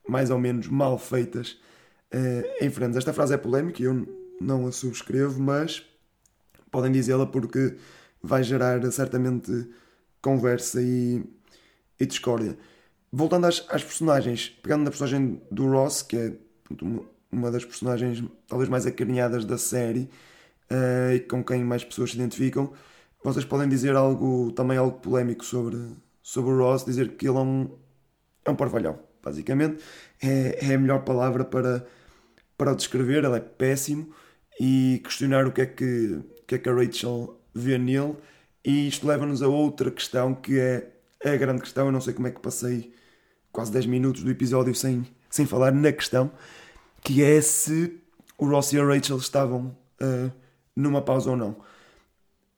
mais 0.08 0.30
ou 0.30 0.38
menos 0.38 0.66
mal 0.68 0.98
feitas 0.98 1.58
uh, 2.12 2.64
em 2.64 2.70
Friends. 2.70 2.96
Esta 2.96 3.12
frase 3.12 3.34
é 3.34 3.36
polémica 3.36 3.82
e 3.82 3.86
eu 3.86 4.06
não 4.40 4.66
a 4.66 4.72
subscrevo, 4.72 5.40
mas 5.40 5.86
podem 6.74 6.90
dizê-la 6.90 7.24
porque 7.24 7.76
vai 8.20 8.42
gerar 8.42 8.90
certamente 8.90 9.70
conversa 10.20 10.82
e, 10.82 11.22
e 12.00 12.04
discórdia. 12.04 12.58
Voltando 13.12 13.46
às, 13.46 13.64
às, 13.68 13.84
personagens, 13.84 14.48
pegando 14.60 14.82
na 14.82 14.90
personagem 14.90 15.40
do 15.52 15.68
Ross, 15.70 16.02
que 16.02 16.16
é 16.16 16.32
uma 17.30 17.52
das 17.52 17.64
personagens 17.64 18.24
talvez 18.48 18.68
mais 18.68 18.86
acarinhadas 18.86 19.44
da 19.44 19.56
série 19.56 20.10
uh, 20.68 21.14
e 21.14 21.20
com 21.20 21.44
quem 21.44 21.62
mais 21.62 21.84
pessoas 21.84 22.10
se 22.10 22.16
identificam, 22.16 22.72
vocês 23.22 23.44
podem 23.44 23.68
dizer 23.68 23.94
algo 23.94 24.50
também 24.50 24.76
algo 24.76 24.98
polémico 24.98 25.44
sobre, 25.44 25.78
sobre 26.24 26.50
o 26.50 26.58
Ross, 26.58 26.84
dizer 26.84 27.10
que 27.12 27.28
ele 27.28 27.38
é 27.38 27.40
um, 27.40 27.70
é 28.44 28.50
um 28.50 28.56
parvalhão, 28.56 28.98
basicamente. 29.22 29.80
É, 30.20 30.70
é 30.70 30.74
a 30.74 30.78
melhor 30.78 31.04
palavra 31.04 31.44
para, 31.44 31.86
para 32.58 32.72
o 32.72 32.74
descrever, 32.74 33.24
ele 33.24 33.36
é 33.36 33.40
péssimo 33.40 34.12
e 34.60 35.00
questionar 35.04 35.46
o 35.46 35.52
que 35.52 35.62
é 35.62 35.66
que 35.66 36.20
que 36.46 36.54
é 36.56 36.58
que 36.58 36.68
a 36.68 36.74
Rachel 36.74 37.38
vê 37.54 37.78
nele, 37.78 38.16
e 38.64 38.88
isto 38.88 39.06
leva-nos 39.06 39.42
a 39.42 39.48
outra 39.48 39.90
questão 39.90 40.34
que 40.34 40.58
é 40.58 40.90
a 41.24 41.36
grande 41.36 41.62
questão. 41.62 41.86
Eu 41.86 41.92
não 41.92 42.00
sei 42.00 42.14
como 42.14 42.28
é 42.28 42.30
que 42.30 42.40
passei 42.40 42.92
quase 43.52 43.72
10 43.72 43.86
minutos 43.86 44.22
do 44.22 44.30
episódio 44.30 44.74
sem, 44.74 45.06
sem 45.30 45.46
falar 45.46 45.72
na 45.72 45.92
questão, 45.92 46.30
que 47.02 47.22
é 47.22 47.40
se 47.40 47.98
o 48.38 48.46
Ross 48.46 48.72
e 48.72 48.80
a 48.80 48.84
Rachel 48.84 49.18
estavam 49.18 49.76
uh, 50.00 50.32
numa 50.74 51.02
pausa 51.02 51.30
ou 51.30 51.36
não. 51.36 51.56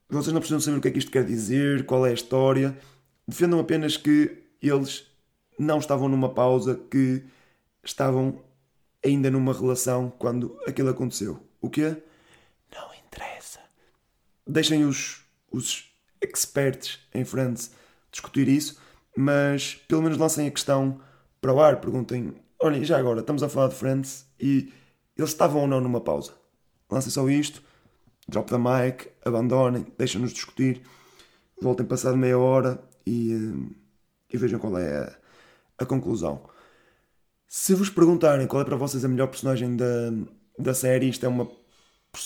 Vocês 0.09 0.33
não 0.33 0.41
precisam 0.41 0.61
saber 0.61 0.79
o 0.79 0.81
que 0.81 0.89
é 0.89 0.91
que 0.91 0.99
isto 0.99 1.11
quer 1.11 1.25
dizer, 1.25 1.85
qual 1.85 2.07
é 2.07 2.11
a 2.11 2.15
história. 2.15 2.77
Defendam 3.27 3.59
apenas 3.59 3.97
que 3.97 4.45
eles 4.63 5.07
não 5.59 5.79
estavam 5.79 6.09
numa 6.09 6.33
pausa, 6.33 6.81
que 6.91 7.25
estavam 7.85 8.41
ainda 9.05 9.31
numa 9.31 9.53
relação 9.53 10.13
quando 10.19 10.57
aquilo 10.67 10.91
aconteceu. 10.91 11.46
O 11.61 11.71
quê? 11.71 11.97
Não 12.75 12.89
interessa. 12.95 13.61
Deixem 14.47 14.85
os, 14.85 15.23
os 15.51 15.91
experts 16.21 17.01
em 17.15 17.25
Friends 17.25 17.71
discutir 18.11 18.49
isso, 18.49 18.81
mas 19.17 19.75
pelo 19.75 20.03
menos 20.03 20.19
lancem 20.19 20.47
a 20.47 20.51
questão 20.51 21.01
para 21.41 21.53
o 21.53 21.61
ar. 21.61 21.81
Perguntem: 21.81 22.35
olhem, 22.61 22.85
já 22.85 22.99
agora, 22.99 23.21
estamos 23.21 23.43
a 23.43 23.49
falar 23.49 23.69
de 23.69 23.75
Friends 23.75 24.27
e 24.41 24.73
eles 25.17 25.31
estavam 25.31 25.63
ou 25.63 25.67
não 25.67 25.81
numa 25.81 26.01
pausa? 26.01 26.35
Lancem 26.91 27.11
só 27.11 27.29
isto, 27.29 27.63
drop 28.29 28.51
the 28.51 28.59
mic, 28.59 29.11
abandonem, 29.25 29.87
deixem-nos 29.99 30.33
discutir, 30.33 30.83
voltem 31.61 31.87
passado 31.87 32.17
meia 32.17 32.39
hora 32.39 32.81
e, 33.07 33.33
eh, 33.33 33.75
e 34.33 34.37
vejam 34.37 34.61
qual 34.61 34.79
é 34.79 34.99
a, 34.99 35.17
a 35.79 35.87
conclusão. 35.87 36.49
Se 37.49 37.75
vos 37.75 37.89
perguntarem 37.89 38.47
qual 38.47 38.63
é 38.63 38.65
para 38.65 38.77
vocês 38.77 39.05
a 39.05 39.09
melhor 39.09 39.29
personagem 39.29 39.77
da, 39.77 40.13
da 40.59 40.75
série, 40.75 41.09
isto 41.09 41.27
é 41.27 41.29
uma, 41.29 41.49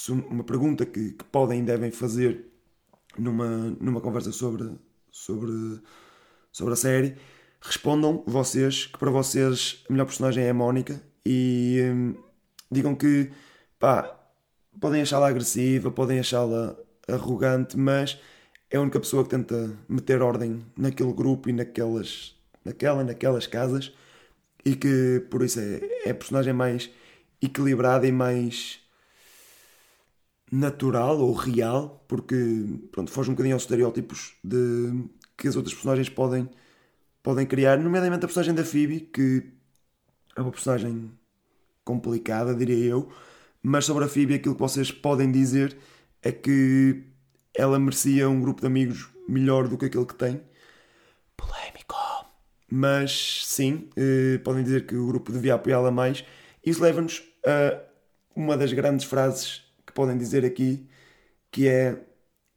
uma 0.09 0.45
pergunta 0.45 0.87
que, 0.87 1.13
que 1.13 1.25
podem 1.25 1.61
e 1.61 1.63
devem 1.63 1.91
fazer 1.91 2.51
numa, 3.19 3.77
numa 3.81 4.01
conversa 4.01 4.33
sobre, 4.33 4.71
sobre, 5.11 5.81
sobre 6.53 6.73
a 6.75 6.77
série. 6.77 7.17
Respondam 7.61 8.23
vocês 8.27 8.87
que 8.87 8.99
para 8.99 9.11
vocês 9.11 9.85
a 9.89 9.93
melhor 9.93 10.07
personagem 10.07 10.45
é 10.45 10.51
a 10.51 10.55
Mónica 10.55 11.01
e 11.27 11.81
hum, 11.93 12.15
digam 12.71 12.95
que 12.95 13.31
pá, 13.79 14.19
podem 14.81 15.03
achá-la 15.03 15.29
agressiva, 15.29 15.91
podem 15.91 16.21
achá-la 16.21 16.77
arrogante, 17.09 17.77
mas 17.77 18.19
é 18.71 18.77
a 18.77 18.81
única 18.81 19.01
pessoa 19.01 19.25
que 19.25 19.31
tenta 19.31 19.77
meter 19.89 20.23
ordem 20.23 20.65
naquele 20.77 21.13
grupo 21.13 21.51
e 21.51 21.53
naquelas, 21.53 22.35
naquela, 22.65 23.05
naquelas 23.05 23.47
casas 23.47 23.93
e 24.65 24.77
que 24.77 25.27
por 25.31 25.43
isso 25.43 25.61
é, 25.61 25.81
é 26.05 26.11
a 26.11 26.15
personagem 26.15 26.53
mais 26.53 26.91
equilibrada 27.41 28.07
e 28.07 28.13
mais 28.13 28.81
natural 30.51 31.19
ou 31.21 31.33
real, 31.33 32.05
porque 32.09 32.37
pronto, 32.91 33.11
foge 33.11 33.31
um 33.31 33.35
bocadinho 33.35 33.55
aos 33.55 33.63
estereótipos 33.63 34.35
de, 34.43 35.05
que 35.37 35.47
as 35.47 35.57
outras 35.57 35.75
personagens 35.75 36.09
podem, 36.09 36.49
podem 37.23 37.47
criar, 37.47 37.79
nomeadamente 37.79 38.25
a 38.25 38.29
personagem 38.29 38.55
da 38.55 38.65
Phoebe, 38.65 39.01
que 39.01 39.45
é 40.37 40.41
uma 40.41 40.51
personagem 40.51 41.11
complicada, 41.85 42.55
diria 42.55 42.85
eu, 42.85 43.11
mas 43.63 43.85
sobre 43.85 44.05
a 44.05 44.09
Phoebe 44.09 44.35
aquilo 44.35 44.55
que 44.55 44.61
vocês 44.61 44.91
podem 44.91 45.31
dizer 45.31 45.77
é 46.23 46.33
que 46.33 47.05
ela 47.55 47.79
merecia 47.79 48.29
um 48.29 48.41
grupo 48.41 48.61
de 48.61 48.67
amigos 48.67 49.09
melhor 49.29 49.69
do 49.69 49.77
que 49.79 49.87
aquele 49.87 50.07
que 50.07 50.15
tem. 50.15 50.41
Polémico. 51.37 51.97
Mas 52.71 53.43
sim, 53.47 53.89
eh, 53.97 54.39
podem 54.45 54.63
dizer 54.63 54.87
que 54.87 54.95
o 54.95 55.07
grupo 55.07 55.33
devia 55.33 55.55
apoiá-la 55.55 55.91
mais. 55.91 56.25
Isso 56.65 56.83
leva-nos 56.83 57.30
a 57.45 57.81
uma 58.35 58.57
das 58.57 58.73
grandes 58.73 59.07
frases 59.07 59.63
que 59.87 59.93
podem 59.93 60.17
dizer 60.17 60.45
aqui, 60.45 60.87
que 61.51 61.69
é 61.69 61.97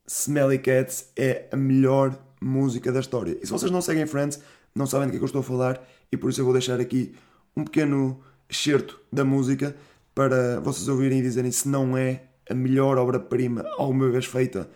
Smelly 0.07 0.59
Cats 0.59 1.11
é 1.15 1.47
a 1.51 1.55
melhor 1.55 2.17
música 2.41 2.91
da 2.91 2.99
história. 2.99 3.37
E 3.41 3.45
se 3.45 3.51
vocês 3.51 3.71
não 3.71 3.81
seguem 3.81 4.05
Friends, 4.05 4.39
não 4.75 4.85
sabem 4.85 5.07
do 5.07 5.11
que 5.11 5.17
é 5.17 5.19
que 5.19 5.23
eu 5.23 5.27
estou 5.27 5.41
a 5.41 5.43
falar, 5.43 5.81
e 6.11 6.17
por 6.17 6.29
isso 6.29 6.41
eu 6.41 6.45
vou 6.45 6.53
deixar 6.53 6.79
aqui 6.79 7.15
um 7.55 7.63
pequeno 7.63 8.21
excerto 8.49 8.99
da 9.11 9.23
música 9.23 9.75
para 10.13 10.59
vocês 10.59 10.87
ouvirem 10.87 11.19
e 11.19 11.21
dizerem 11.21 11.51
se 11.51 11.67
não 11.67 11.97
é 11.97 12.23
a 12.49 12.53
melhor 12.53 12.97
obra-prima 12.97 13.65
alguma 13.77 14.09
vez 14.09 14.25
feita 14.25 14.69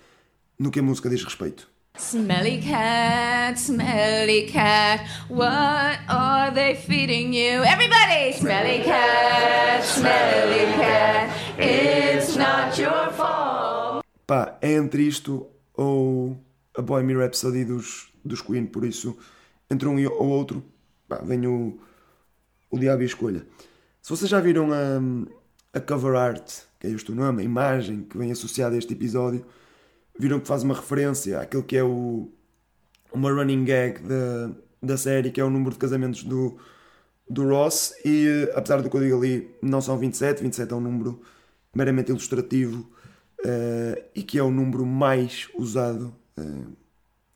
no 0.57 0.71
que 0.71 0.79
a 0.79 0.83
música 0.83 1.09
diz 1.09 1.23
respeito. 1.23 1.69
Smelly 1.97 2.61
cat, 2.61 3.57
smelly 3.57 4.45
cat, 4.45 5.01
what 5.29 5.99
are 6.07 6.51
they 6.51 6.75
feeding 6.75 7.33
you? 7.33 7.63
Everybody! 7.63 8.33
Smelly 8.33 8.83
cat, 8.83 9.83
smelly 9.83 10.65
cat, 10.77 11.35
it's 11.57 12.35
not 12.35 12.77
your 12.79 13.11
fault. 13.13 14.03
Pá, 14.27 14.59
é 14.61 14.73
entre 14.73 15.07
isto 15.07 15.47
ou 15.73 16.37
a 16.77 16.83
Bohemian 16.83 17.17
Rhapsody 17.17 17.65
dos, 17.65 18.13
dos 18.23 18.41
Queen, 18.41 18.67
por 18.67 18.85
isso, 18.85 19.17
entre 19.69 19.87
um 19.87 19.97
ou 20.05 20.27
outro, 20.27 20.63
pá, 21.09 21.19
vem 21.23 21.47
o, 21.47 21.79
o 22.69 22.77
diabo 22.77 23.01
e 23.01 23.05
a 23.05 23.07
escolha. 23.07 23.47
Se 24.03 24.11
vocês 24.11 24.29
já 24.29 24.39
viram 24.39 24.69
a, 24.71 25.77
a 25.77 25.81
cover 25.81 26.15
art, 26.15 26.61
que 26.79 26.85
é 26.85 26.91
este 26.91 27.11
o 27.11 27.15
nome, 27.15 27.41
a 27.41 27.45
imagem 27.45 28.03
que 28.03 28.19
vem 28.19 28.31
associada 28.31 28.75
a 28.75 28.77
este 28.77 28.93
episódio, 28.93 29.43
viram 30.19 30.39
que 30.39 30.47
faz 30.47 30.63
uma 30.63 30.73
referência 30.73 31.39
àquilo 31.39 31.63
que 31.63 31.77
é 31.77 31.83
o, 31.83 32.29
uma 33.13 33.31
running 33.31 33.65
gag 33.65 34.01
da, 34.01 34.51
da 34.81 34.97
série, 34.97 35.31
que 35.31 35.39
é 35.39 35.43
o 35.43 35.49
número 35.49 35.71
de 35.71 35.77
casamentos 35.77 36.23
do, 36.23 36.57
do 37.29 37.47
Ross, 37.47 37.93
e 38.05 38.49
apesar 38.55 38.81
do 38.81 38.89
que 38.89 38.95
eu 38.95 39.01
digo 39.01 39.17
ali, 39.17 39.55
não 39.61 39.81
são 39.81 39.97
27, 39.97 40.41
27 40.41 40.71
é 40.71 40.75
um 40.75 40.81
número 40.81 41.21
meramente 41.73 42.09
ilustrativo 42.09 42.89
uh, 43.39 44.03
e 44.15 44.23
que 44.23 44.39
é 44.39 44.43
o 44.43 44.49
número 44.49 44.85
mais 44.85 45.47
usado 45.55 46.13
uh, 46.37 46.77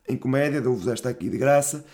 em 0.07 0.17
comédia, 0.17 0.61
dou-vos 0.61 0.87
esta 0.87 1.09
aqui 1.09 1.29
de 1.29 1.37
graça. 1.37 1.85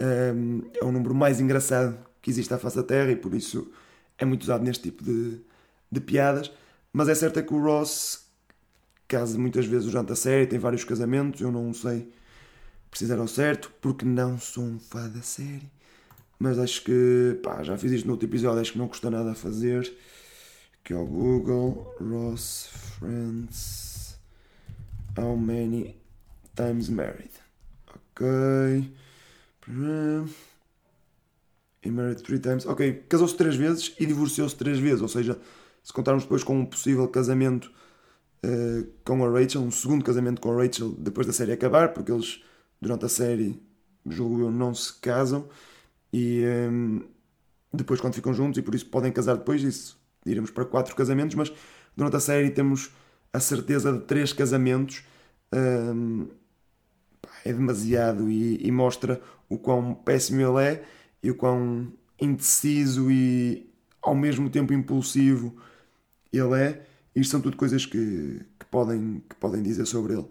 Uh, 0.00 0.70
é 0.74 0.84
o 0.84 0.90
número 0.90 1.14
mais 1.14 1.40
engraçado 1.40 1.96
que 2.20 2.30
existe 2.30 2.52
à 2.52 2.58
face 2.58 2.76
da 2.76 2.82
Terra 2.82 3.12
e 3.12 3.16
por 3.16 3.34
isso 3.34 3.70
é 4.18 4.24
muito 4.24 4.42
usado 4.42 4.64
neste 4.64 4.84
tipo 4.84 5.04
de, 5.04 5.40
de 5.90 6.00
piadas. 6.00 6.50
Mas 6.92 7.08
é 7.08 7.14
certo 7.14 7.38
é 7.38 7.42
que 7.42 7.54
o 7.54 7.62
Ross 7.62 8.23
casa 9.14 9.38
muitas 9.38 9.66
vezes 9.66 9.90
durante 9.90 10.12
a 10.12 10.16
série, 10.16 10.46
tem 10.46 10.58
vários 10.58 10.82
casamentos, 10.82 11.40
eu 11.40 11.52
não 11.52 11.72
sei 11.72 12.12
precisar 12.90 13.18
ao 13.18 13.28
certo, 13.28 13.72
porque 13.80 14.04
não 14.04 14.38
sou 14.38 14.64
um 14.64 14.78
fã 14.78 15.08
da 15.08 15.22
série. 15.22 15.70
Mas 16.38 16.58
acho 16.58 16.82
que, 16.82 17.38
pá, 17.42 17.62
já 17.62 17.78
fiz 17.78 17.92
isto 17.92 18.06
no 18.06 18.12
outro 18.12 18.28
episódio, 18.28 18.60
acho 18.60 18.72
que 18.72 18.78
não 18.78 18.88
custa 18.88 19.10
nada 19.10 19.32
a 19.32 19.34
fazer. 19.34 19.92
Que 20.82 20.92
é 20.92 20.96
o 20.96 21.06
Google, 21.06 21.94
Ross 22.00 22.68
Friends, 22.98 24.18
How 25.16 25.36
many 25.36 25.96
times 26.56 26.88
married? 26.88 27.30
Ok. 27.88 28.26
E 31.82 31.90
married 31.90 32.22
three 32.22 32.40
times. 32.40 32.66
Ok, 32.66 33.04
casou-se 33.08 33.36
três 33.36 33.54
vezes 33.54 33.94
e 33.98 34.06
divorciou-se 34.06 34.56
três 34.56 34.78
vezes. 34.78 35.02
Ou 35.02 35.08
seja, 35.08 35.38
se 35.82 35.92
contarmos 35.92 36.24
depois 36.24 36.42
com 36.42 36.58
um 36.58 36.66
possível 36.66 37.06
casamento 37.08 37.70
uh, 38.44 38.86
com 39.04 39.24
a 39.24 39.30
Rachel, 39.30 39.62
um 39.62 39.70
segundo 39.70 40.04
casamento 40.04 40.40
com 40.40 40.52
a 40.52 40.62
Rachel 40.62 40.90
depois 40.98 41.26
da 41.26 41.32
série 41.32 41.52
acabar, 41.52 41.92
porque 41.92 42.12
eles 42.12 42.42
durante 42.80 43.04
a 43.06 43.08
série, 43.08 43.60
julgo 44.06 44.42
eu, 44.42 44.50
não 44.50 44.74
se 44.74 44.92
casam 45.00 45.48
e 46.12 46.42
um, 46.44 46.96
ehm, 46.96 47.02
depois 47.72 48.00
quando 48.00 48.14
ficam 48.14 48.34
juntos 48.34 48.58
e 48.58 48.62
por 48.62 48.74
isso 48.74 48.86
podem 48.86 49.10
casar 49.10 49.36
depois 49.36 49.60
disso. 49.60 49.98
Iremos 50.26 50.50
para 50.50 50.64
quatro 50.64 50.94
casamentos, 50.94 51.34
mas 51.34 51.52
durante 51.96 52.16
a 52.16 52.20
série 52.20 52.50
temos 52.50 52.90
a 53.32 53.40
certeza 53.40 53.92
de 53.92 54.00
três 54.00 54.32
casamentos. 54.32 55.02
Um, 55.52 55.58
ehm, 55.58 56.28
é 57.44 57.52
demasiado 57.52 58.30
e, 58.30 58.66
e, 58.66 58.70
mostra 58.72 59.20
o 59.48 59.58
quão 59.58 59.94
péssimo 59.94 60.40
ele 60.40 60.64
é 60.64 60.84
e 61.22 61.30
o 61.30 61.34
quão 61.34 61.92
indeciso 62.20 63.10
e 63.10 63.70
ao 64.00 64.14
mesmo 64.14 64.48
tempo 64.48 64.72
impulsivo 64.72 65.54
ele 66.32 66.60
é. 66.60 66.86
Isto 67.14 67.30
são 67.30 67.40
tudo 67.40 67.56
coisas 67.56 67.86
que, 67.86 68.40
que, 68.58 68.66
podem, 68.70 69.22
que 69.28 69.36
podem 69.36 69.62
dizer 69.62 69.86
sobre 69.86 70.14
ele. 70.14 70.26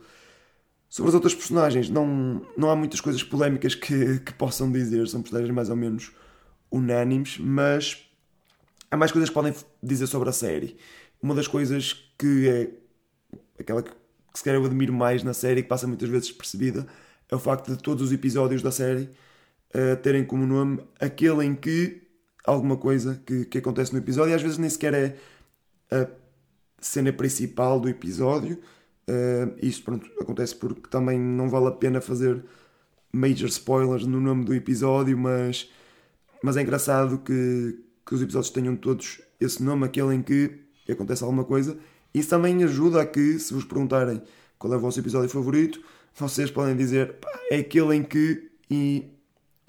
Sobre 0.89 1.09
as 1.09 1.15
outras 1.15 1.33
personagens, 1.33 1.89
não, 1.89 2.45
não 2.55 2.69
há 2.69 2.75
muitas 2.75 3.01
coisas 3.01 3.23
polémicas 3.23 3.73
que, 3.73 4.19
que 4.19 4.33
possam 4.33 4.71
dizer, 4.71 5.07
são 5.07 5.21
personagens 5.21 5.53
mais 5.53 5.69
ou 5.69 5.75
menos 5.75 6.11
unânimes, 6.71 7.37
mas 7.39 8.05
há 8.91 8.97
mais 8.97 9.11
coisas 9.11 9.29
que 9.29 9.33
podem 9.33 9.53
dizer 9.81 10.07
sobre 10.07 10.29
a 10.29 10.31
série. 10.31 10.77
Uma 11.21 11.33
das 11.33 11.47
coisas 11.47 11.93
que 12.17 12.47
é 12.47 12.69
aquela 13.59 13.81
que, 13.81 13.91
que 13.91 14.37
se 14.37 14.43
calhar 14.43 14.59
eu 14.59 14.65
admiro 14.65 14.93
mais 14.93 15.23
na 15.23 15.33
série, 15.33 15.63
que 15.63 15.69
passa 15.69 15.87
muitas 15.87 16.09
vezes 16.09 16.27
despercebida, 16.27 16.85
é 17.29 17.35
o 17.35 17.39
facto 17.39 17.71
de 17.71 17.81
todos 17.81 18.03
os 18.03 18.11
episódios 18.11 18.61
da 18.61 18.71
série 18.71 19.09
uh, 19.73 19.95
terem 20.01 20.23
como 20.23 20.45
nome 20.45 20.83
aquele 20.99 21.45
em 21.45 21.55
que 21.55 22.03
alguma 22.45 22.77
coisa 22.77 23.21
que, 23.25 23.45
que 23.45 23.57
acontece 23.57 23.93
no 23.93 23.99
episódio, 23.99 24.31
e 24.31 24.35
às 24.35 24.41
vezes 24.41 24.57
nem 24.57 24.69
sequer 24.69 24.93
é 24.93 25.17
a 25.89 26.22
cena 26.83 27.13
principal 27.13 27.79
do 27.79 27.89
episódio. 27.89 28.59
Uh, 29.09 29.55
isso 29.61 29.83
pronto, 29.83 30.09
acontece 30.19 30.55
porque 30.55 30.89
também 30.89 31.19
não 31.19 31.49
vale 31.49 31.67
a 31.67 31.71
pena 31.71 31.99
fazer 32.01 32.43
major 33.11 33.47
spoilers 33.47 34.05
no 34.05 34.19
nome 34.19 34.45
do 34.45 34.53
episódio, 34.53 35.17
mas, 35.17 35.69
mas 36.41 36.57
é 36.57 36.61
engraçado 36.61 37.19
que, 37.19 37.79
que 38.05 38.15
os 38.15 38.21
episódios 38.21 38.51
tenham 38.51 38.75
todos 38.75 39.21
esse 39.39 39.61
nome, 39.61 39.85
aquele 39.85 40.15
em 40.15 40.21
que 40.21 40.59
acontece 40.89 41.23
alguma 41.23 41.43
coisa. 41.43 41.77
Isso 42.13 42.29
também 42.29 42.63
ajuda 42.63 43.01
a 43.01 43.05
que, 43.05 43.39
se 43.39 43.53
vos 43.53 43.65
perguntarem 43.65 44.21
qual 44.57 44.73
é 44.73 44.77
o 44.77 44.79
vosso 44.79 44.99
episódio 44.99 45.29
favorito, 45.29 45.81
vocês 46.15 46.51
podem 46.51 46.75
dizer 46.75 47.15
é 47.51 47.57
aquele 47.57 47.95
em 47.95 48.03
que 48.03 48.51
e 48.69 49.09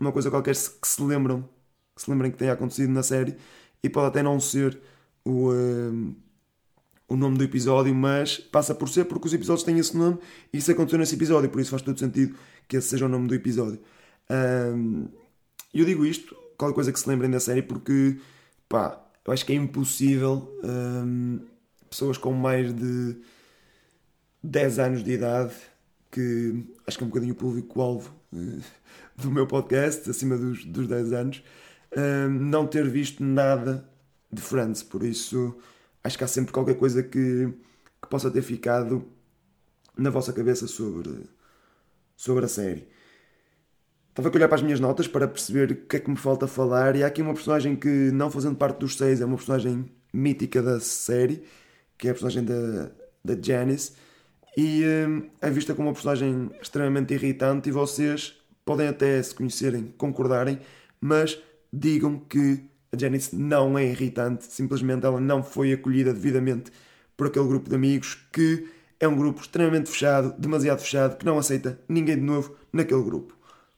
uma 0.01 0.13
coisa 0.13 0.31
qualquer 0.31 0.55
que 0.55 0.89
se 0.89 1.03
lembram, 1.03 1.49
que 1.95 2.03
se 2.03 2.11
lembrem 2.11 2.31
que 2.31 2.37
tenha 2.37 2.53
acontecido 2.53 2.91
na 2.91 3.03
série, 3.03 3.37
e 3.83 3.89
pode 3.89 4.09
até 4.09 4.23
não 4.23 4.41
ser 4.41 4.81
o, 5.25 5.51
uh, 5.51 6.17
o 7.09 7.17
nome 7.17 7.37
do 7.37 7.45
episódio, 7.45 7.95
mas 7.95 8.39
passa 8.39 8.75
por 8.75 8.89
ser 8.89 9.05
porque 9.05 9.27
os 9.27 9.35
episódios 9.35 9.65
têm 9.65 9.79
esse 9.79 9.97
nome 9.97 10.19
e 10.53 10.59
isso 10.59 10.71
aconteceu 10.71 10.99
nesse 10.99 11.15
episódio, 11.15 11.51
por 11.51 11.61
isso 11.61 11.71
faz 11.71 11.83
todo 11.83 11.99
sentido 11.99 12.35
que 12.67 12.77
esse 12.77 12.89
seja 12.89 13.07
o 13.07 13.09
nome 13.09 13.29
do 13.29 13.35
episódio. 13.35 13.79
Um, 14.31 15.09
eu 15.73 15.85
digo 15.85 16.07
isto, 16.07 16.35
qualquer 16.57 16.75
coisa 16.75 16.93
que 16.93 16.99
se 16.99 17.09
lembrem 17.09 17.31
da 17.31 17.41
série, 17.41 17.63
porque 17.63 18.19
pá, 18.69 19.05
eu 19.25 19.33
acho 19.33 19.45
que 19.45 19.53
é 19.53 19.57
impossível 19.57 20.59
um, 20.63 21.41
pessoas 21.91 22.17
com 22.17 22.33
mais 22.33 22.75
de 22.75 23.17
10 24.43 24.79
anos 24.79 25.05
de 25.05 25.13
idade, 25.13 25.55
que 26.11 26.65
acho 26.87 26.97
que 26.97 27.05
é 27.05 27.07
um 27.07 27.11
bocadinho 27.11 27.35
o 27.35 27.37
público-alvo 27.37 28.15
uh, 28.33 28.63
do 29.17 29.31
meu 29.31 29.47
podcast, 29.47 30.09
acima 30.09 30.37
dos, 30.39 30.65
dos 30.65 30.89
10 30.89 31.13
anos, 31.13 31.43
um, 31.97 32.29
não 32.31 32.67
ter 32.67 32.89
visto 32.89 33.23
nada 33.23 33.89
de 34.33 34.41
Friends, 34.41 34.83
por 34.83 35.03
isso 35.03 35.57
acho 36.05 36.19
que 36.19 36.25
há 36.25 36.29
sempre 36.29 36.53
qualquer 36.53 36.77
coisa 36.77 37.03
que, 37.03 37.49
que 38.03 38.09
possa 38.09 38.31
ter 38.31 38.43
ficado 38.43 39.05
na 39.97 40.11
vossa 40.11 40.33
cabeça 40.33 40.67
sobre, 40.67 41.29
sobre 42.15 42.45
a 42.45 42.49
série. 42.49 42.87
Estava 44.11 44.29
a 44.29 44.33
olhar 44.33 44.47
para 44.47 44.57
as 44.57 44.63
minhas 44.63 44.79
notas 44.79 45.09
para 45.09 45.27
perceber 45.27 45.73
o 45.73 45.77
que 45.87 45.97
é 45.97 46.01
que 46.01 46.11
me 46.11 46.17
falta 46.17 46.47
falar, 46.47 46.95
e 46.95 47.03
há 47.03 47.07
aqui 47.07 47.23
uma 47.23 47.35
personagem 47.35 47.75
que, 47.75 47.89
não 48.13 48.31
fazendo 48.31 48.55
parte 48.55 48.79
dos 48.79 48.97
seis, 48.97 49.21
é 49.21 49.25
uma 49.25 49.37
personagem 49.37 49.91
mítica 50.13 50.63
da 50.63 50.79
série, 50.79 51.43
que 51.99 52.07
é 52.07 52.11
a 52.11 52.15
personagem 52.15 52.45
da, 52.45 52.93
da 53.25 53.41
Janice, 53.41 53.95
e 54.57 54.85
hum, 54.85 55.29
é 55.41 55.51
vista 55.51 55.75
como 55.75 55.89
uma 55.89 55.95
personagem 55.95 56.51
extremamente 56.63 57.13
irritante, 57.13 57.69
e 57.69 57.73
vocês 57.73 58.37
podem 58.65 58.87
até 58.87 59.21
se 59.21 59.35
conhecerem, 59.35 59.93
concordarem, 59.99 60.61
mas 61.01 61.37
digam 61.73 62.19
que 62.19 62.63
a 62.95 62.99
Janice 62.99 63.37
não 63.37 63.77
é 63.77 63.85
irritante, 63.85 64.45
simplesmente 64.45 65.05
ela 65.05 65.21
não 65.21 65.43
foi 65.43 65.73
acolhida 65.73 66.13
devidamente 66.13 66.71
por 67.17 67.27
aquele 67.27 67.47
grupo 67.47 67.69
de 67.69 67.75
amigos 67.75 68.27
que 68.33 68.69
é 68.99 69.07
um 69.07 69.17
grupo 69.17 69.41
extremamente 69.43 69.91
fechado, 69.91 70.35
demasiado 70.39 70.81
fechado, 70.81 71.17
que 71.17 71.27
não 71.27 71.39
aceita 71.39 71.79
ninguém 71.89 72.17
de 72.17 72.23
novo 72.23 72.57
naquele 72.73 73.03
grupo. 73.03 73.37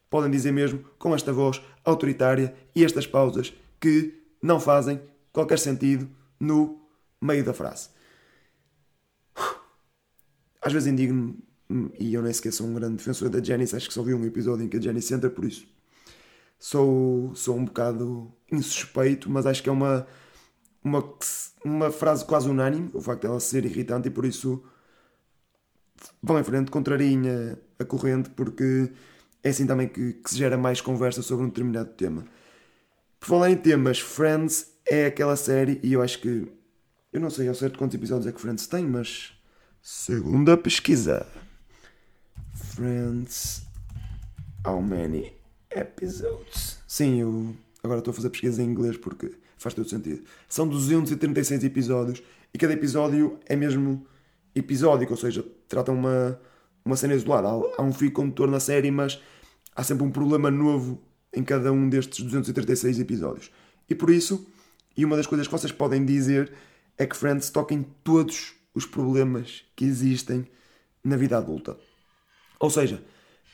Podem 0.08 0.30
dizer 0.30 0.52
mesmo 0.52 0.84
com 0.98 1.14
esta 1.14 1.32
voz 1.32 1.60
autoritária 1.84 2.54
e 2.74 2.84
estas 2.84 3.06
pausas 3.06 3.52
que 3.80 4.14
não 4.40 4.60
fazem 4.60 5.00
qualquer 5.32 5.58
sentido 5.58 6.08
no 6.38 6.80
meio 7.20 7.44
da 7.44 7.52
frase. 7.52 7.88
Às 10.60 10.72
vezes 10.72 10.88
indigno, 10.88 11.36
e 11.98 12.14
eu 12.14 12.22
nem 12.22 12.32
sequer 12.32 12.52
sou 12.52 12.66
um 12.66 12.74
grande 12.74 12.96
defensor 12.96 13.28
da 13.28 13.42
Janice, 13.42 13.74
acho 13.74 13.88
que 13.88 13.94
só 13.94 14.02
vi 14.02 14.14
um 14.14 14.24
episódio 14.24 14.64
em 14.64 14.68
que 14.68 14.76
a 14.76 14.80
Janice 14.80 15.14
entra, 15.14 15.30
por 15.30 15.44
isso 15.44 15.75
sou, 16.58 17.34
sou 17.34 17.56
um 17.56 17.64
bocado 17.64 18.32
insuspeito, 18.50 19.30
mas 19.30 19.46
acho 19.46 19.62
que 19.62 19.68
é 19.68 19.72
uma, 19.72 20.06
uma, 20.82 21.04
uma 21.64 21.90
frase 21.90 22.24
quase 22.24 22.48
unânime, 22.48 22.90
o 22.92 23.00
facto 23.00 23.22
dela 23.22 23.40
ser 23.40 23.64
irritante, 23.64 24.08
e 24.08 24.10
por 24.10 24.24
isso 24.24 24.62
vão 26.22 26.38
em 26.38 26.44
frente, 26.44 26.70
contrariem 26.70 27.22
a, 27.28 27.82
a 27.82 27.84
corrente, 27.84 28.30
porque 28.30 28.92
é 29.42 29.50
assim 29.50 29.66
também 29.66 29.88
que, 29.88 30.14
que, 30.14 30.30
se 30.30 30.36
gera 30.36 30.56
mais 30.56 30.80
conversa 30.80 31.22
sobre 31.22 31.44
um 31.44 31.48
determinado 31.48 31.90
tema. 31.90 32.24
Por 33.20 33.26
falar 33.26 33.50
em 33.50 33.56
temas, 33.56 33.98
Friends 33.98 34.72
é 34.86 35.06
aquela 35.06 35.36
série, 35.36 35.80
e 35.82 35.92
eu 35.92 36.02
acho 36.02 36.20
que. 36.20 36.46
Eu 37.12 37.20
não 37.20 37.30
sei 37.30 37.48
ao 37.48 37.54
certo 37.54 37.78
quantos 37.78 37.94
episódios 37.94 38.26
é 38.26 38.32
que 38.32 38.40
Friends 38.40 38.66
tem, 38.66 38.84
mas. 38.86 39.32
Segunda 39.80 40.56
pesquisa. 40.56 41.26
Friends. 42.54 43.62
How 44.66 44.82
many 44.82 45.35
episodes? 45.76 46.78
Sim, 46.86 47.20
eu 47.20 47.54
agora 47.82 47.98
estou 47.98 48.12
a 48.12 48.14
fazer 48.14 48.30
pesquisa 48.30 48.62
em 48.62 48.66
inglês 48.66 48.96
porque 48.96 49.32
faz 49.56 49.74
todo 49.74 49.88
sentido. 49.88 50.22
São 50.48 50.66
236 50.66 51.64
episódios 51.64 52.22
e 52.52 52.58
cada 52.58 52.72
episódio 52.72 53.38
é 53.46 53.54
mesmo 53.54 54.06
episódico, 54.54 55.12
ou 55.12 55.18
seja, 55.18 55.44
trata 55.68 55.92
uma, 55.92 56.40
uma 56.84 56.96
cena 56.96 57.14
isolada. 57.14 57.48
Há, 57.48 57.52
há 57.78 57.82
um 57.82 57.92
fio 57.92 58.10
condutor 58.12 58.48
na 58.48 58.60
série, 58.60 58.90
mas 58.90 59.20
há 59.74 59.82
sempre 59.82 60.04
um 60.04 60.10
problema 60.10 60.50
novo 60.50 61.00
em 61.32 61.44
cada 61.44 61.70
um 61.72 61.88
destes 61.88 62.24
236 62.24 62.98
episódios. 62.98 63.50
E 63.88 63.94
por 63.94 64.10
isso, 64.10 64.46
e 64.96 65.04
uma 65.04 65.16
das 65.16 65.26
coisas 65.26 65.46
que 65.46 65.52
vocês 65.52 65.72
podem 65.72 66.04
dizer 66.04 66.52
é 66.96 67.06
que 67.06 67.16
Friends 67.16 67.50
toca 67.50 67.74
em 67.74 67.82
todos 68.02 68.54
os 68.74 68.86
problemas 68.86 69.64
que 69.76 69.84
existem 69.84 70.46
na 71.04 71.16
vida 71.16 71.36
adulta. 71.36 71.76
Ou 72.58 72.70
seja, 72.70 73.02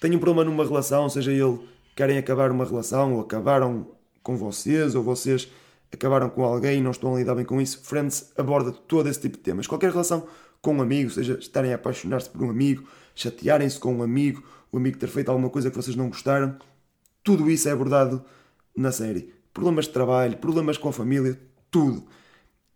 tem 0.01 0.15
um 0.15 0.19
problema 0.19 0.49
numa 0.49 0.65
relação, 0.65 1.09
seja 1.09 1.33
ele 1.33 1.61
querem 1.95 2.19
acabar 2.19 2.51
uma 2.51 2.65
relação, 2.65 3.15
ou 3.15 3.21
acabaram 3.21 3.87
com 4.23 4.37
vocês, 4.37 4.95
ou 4.95 5.03
vocês 5.03 5.51
acabaram 5.93 6.31
com 6.31 6.45
alguém 6.45 6.79
e 6.79 6.81
não 6.81 6.91
estão 6.91 7.15
a 7.15 7.19
lidar 7.19 7.35
bem 7.35 7.45
com 7.45 7.61
isso. 7.61 7.81
Friends 7.83 8.33
aborda 8.37 8.73
todo 8.73 9.09
esse 9.09 9.21
tipo 9.21 9.37
de 9.37 9.43
temas. 9.43 9.67
Qualquer 9.67 9.91
relação 9.91 10.27
com 10.61 10.77
um 10.77 10.83
amigo, 10.83 11.11
seja 11.11 11.39
estarem 11.39 11.73
a 11.73 11.75
apaixonar-se 11.75 12.31
por 12.31 12.43
um 12.43 12.51
amigo, 12.51 12.87
chatearem-se 13.15 13.79
com 13.79 13.95
um 13.95 14.03
amigo, 14.03 14.43
o 14.71 14.77
amigo 14.79 14.97
ter 14.97 15.09
feito 15.09 15.29
alguma 15.29 15.51
coisa 15.51 15.71
que 15.71 15.77
vocês 15.77 15.97
não 15.97 16.09
gostaram, 16.09 16.57
tudo 17.23 17.51
isso 17.51 17.69
é 17.69 17.73
abordado 17.73 18.25
na 18.77 18.91
série. 18.91 19.35
Problemas 19.53 19.87
de 19.87 19.93
trabalho, 19.93 20.37
problemas 20.39 20.79
com 20.79 20.89
a 20.89 20.93
família, 20.93 21.39
tudo. 21.71 22.07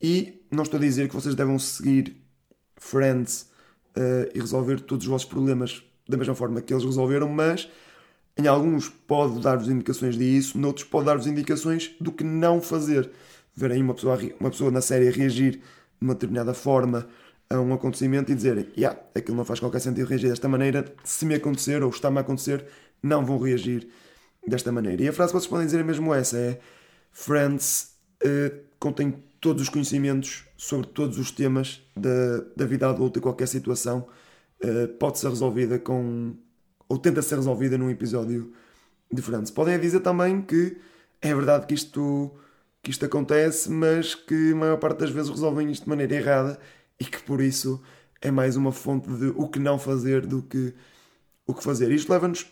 E 0.03 0.43
não 0.51 0.63
estou 0.63 0.79
a 0.79 0.81
dizer 0.81 1.09
que 1.09 1.15
vocês 1.15 1.35
devem 1.35 1.59
seguir 1.59 2.17
Friends 2.77 3.51
uh, 3.97 4.31
e 4.35 4.39
resolver 4.39 4.81
todos 4.81 5.07
os 5.07 5.11
vossos 5.11 5.29
problemas 5.29 5.83
da 6.09 6.17
mesma 6.17 6.35
forma 6.35 6.61
que 6.61 6.73
eles 6.73 6.85
resolveram, 6.85 7.29
mas 7.29 7.69
em 8.37 8.47
alguns 8.47 8.89
pode 8.89 9.41
dar-vos 9.41 9.69
indicações 9.69 10.17
disso, 10.17 10.59
noutros 10.59 10.85
pode 10.85 11.07
dar-vos 11.07 11.27
indicações 11.27 11.95
do 12.01 12.13
que 12.13 12.23
não 12.23 12.61
fazer. 12.61 13.11
Verem 13.55 13.83
uma 13.83 13.95
pessoa, 13.95 14.19
uma 14.39 14.51
pessoa 14.51 14.71
na 14.71 14.83
série 14.83 15.11
reagir 15.11 15.53
de 15.53 15.63
uma 16.01 16.15
determinada 16.15 16.53
forma 16.53 17.09
a 17.49 17.59
um 17.61 17.73
acontecimento 17.73 18.31
e 18.31 18.35
dizerem, 18.35 18.69
yeah, 18.77 18.99
aquilo 19.15 19.37
não 19.37 19.45
faz 19.45 19.61
qualquer 19.61 19.81
sentido 19.81 20.07
reagir 20.07 20.29
desta 20.29 20.49
maneira, 20.49 20.85
se 21.05 21.25
me 21.25 21.35
acontecer 21.35 21.83
ou 21.83 21.91
está-me 21.91 22.19
a 22.19 22.21
acontecer, 22.21 22.67
não 23.03 23.25
vão 23.25 23.39
reagir 23.39 23.89
desta 24.47 24.71
maneira. 24.71 25.03
E 25.03 25.09
a 25.09 25.13
frase 25.13 25.33
que 25.33 25.39
vocês 25.39 25.49
podem 25.49 25.67
dizer 25.67 25.81
é 25.81 25.85
mesmo 25.85 26.13
essa, 26.13 26.37
é 26.37 26.61
Friends 27.13 27.95
uh, 28.23 28.55
contém 28.79 29.15
todos 29.41 29.63
os 29.63 29.69
conhecimentos 29.69 30.45
sobre 30.57 30.89
todos 30.89 31.19
os 31.19 31.31
temas 31.31 31.83
da, 31.97 32.45
da 32.55 32.67
vida 32.67 32.89
adulta 32.89 33.19
e 33.19 33.23
qualquer 33.23 33.49
situação 33.49 34.07
uh, 34.63 34.89
pode 34.99 35.19
ser 35.19 35.29
resolvida 35.29 35.79
com 35.79 36.35
ou 36.89 36.99
tenta 36.99 37.23
ser 37.23 37.37
resolvida 37.37 37.77
num 37.77 37.91
episódio 37.91 38.53
diferente. 39.13 39.53
Podem 39.53 39.79
dizer 39.79 40.01
também 40.01 40.43
que 40.43 40.77
é 41.21 41.35
verdade 41.35 41.67
que 41.67 41.75
isto, 41.75 42.33
que 42.83 42.91
isto 42.91 43.05
acontece, 43.05 43.71
mas 43.71 44.15
que 44.15 44.53
a 44.53 44.57
maior 44.57 44.79
parte 44.79 45.01
das 45.01 45.11
vezes 45.11 45.31
resolvem 45.31 45.71
isto 45.71 45.85
de 45.85 45.89
maneira 45.89 46.15
errada 46.15 46.59
e 46.99 47.05
que 47.05 47.23
por 47.23 47.41
isso 47.41 47.83
é 48.21 48.31
mais 48.31 48.57
uma 48.57 48.73
fonte 48.73 49.09
de 49.09 49.33
o 49.37 49.49
que 49.49 49.59
não 49.59 49.79
fazer 49.79 50.27
do 50.27 50.43
que 50.43 50.75
o 51.47 51.55
que 51.55 51.63
fazer. 51.63 51.91
Isto 51.91 52.11
leva-nos 52.13 52.47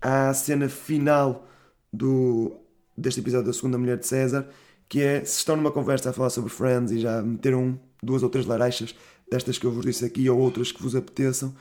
à 0.00 0.32
cena 0.34 0.68
final 0.68 1.46
do, 1.92 2.56
deste 2.96 3.20
episódio 3.20 3.46
da 3.46 3.52
Segunda 3.52 3.78
Mulher 3.78 3.98
de 3.98 4.06
César, 4.06 4.48
que 4.88 5.00
é 5.00 5.24
se 5.24 5.38
estão 5.38 5.56
numa 5.56 5.70
conversa 5.70 6.10
a 6.10 6.12
falar 6.12 6.30
sobre 6.30 6.50
Friends 6.50 6.90
e 6.92 6.98
já 6.98 7.22
meteram 7.22 7.78
duas 8.02 8.22
ou 8.22 8.28
três 8.28 8.46
larachas 8.46 8.94
destas 9.30 9.58
que 9.58 9.64
eu 9.64 9.70
vos 9.70 9.84
disse 9.84 10.04
aqui 10.04 10.28
ou 10.28 10.38
outras 10.38 10.72
que 10.72 10.82
vos 10.82 10.96
apeteçam, 10.96 11.54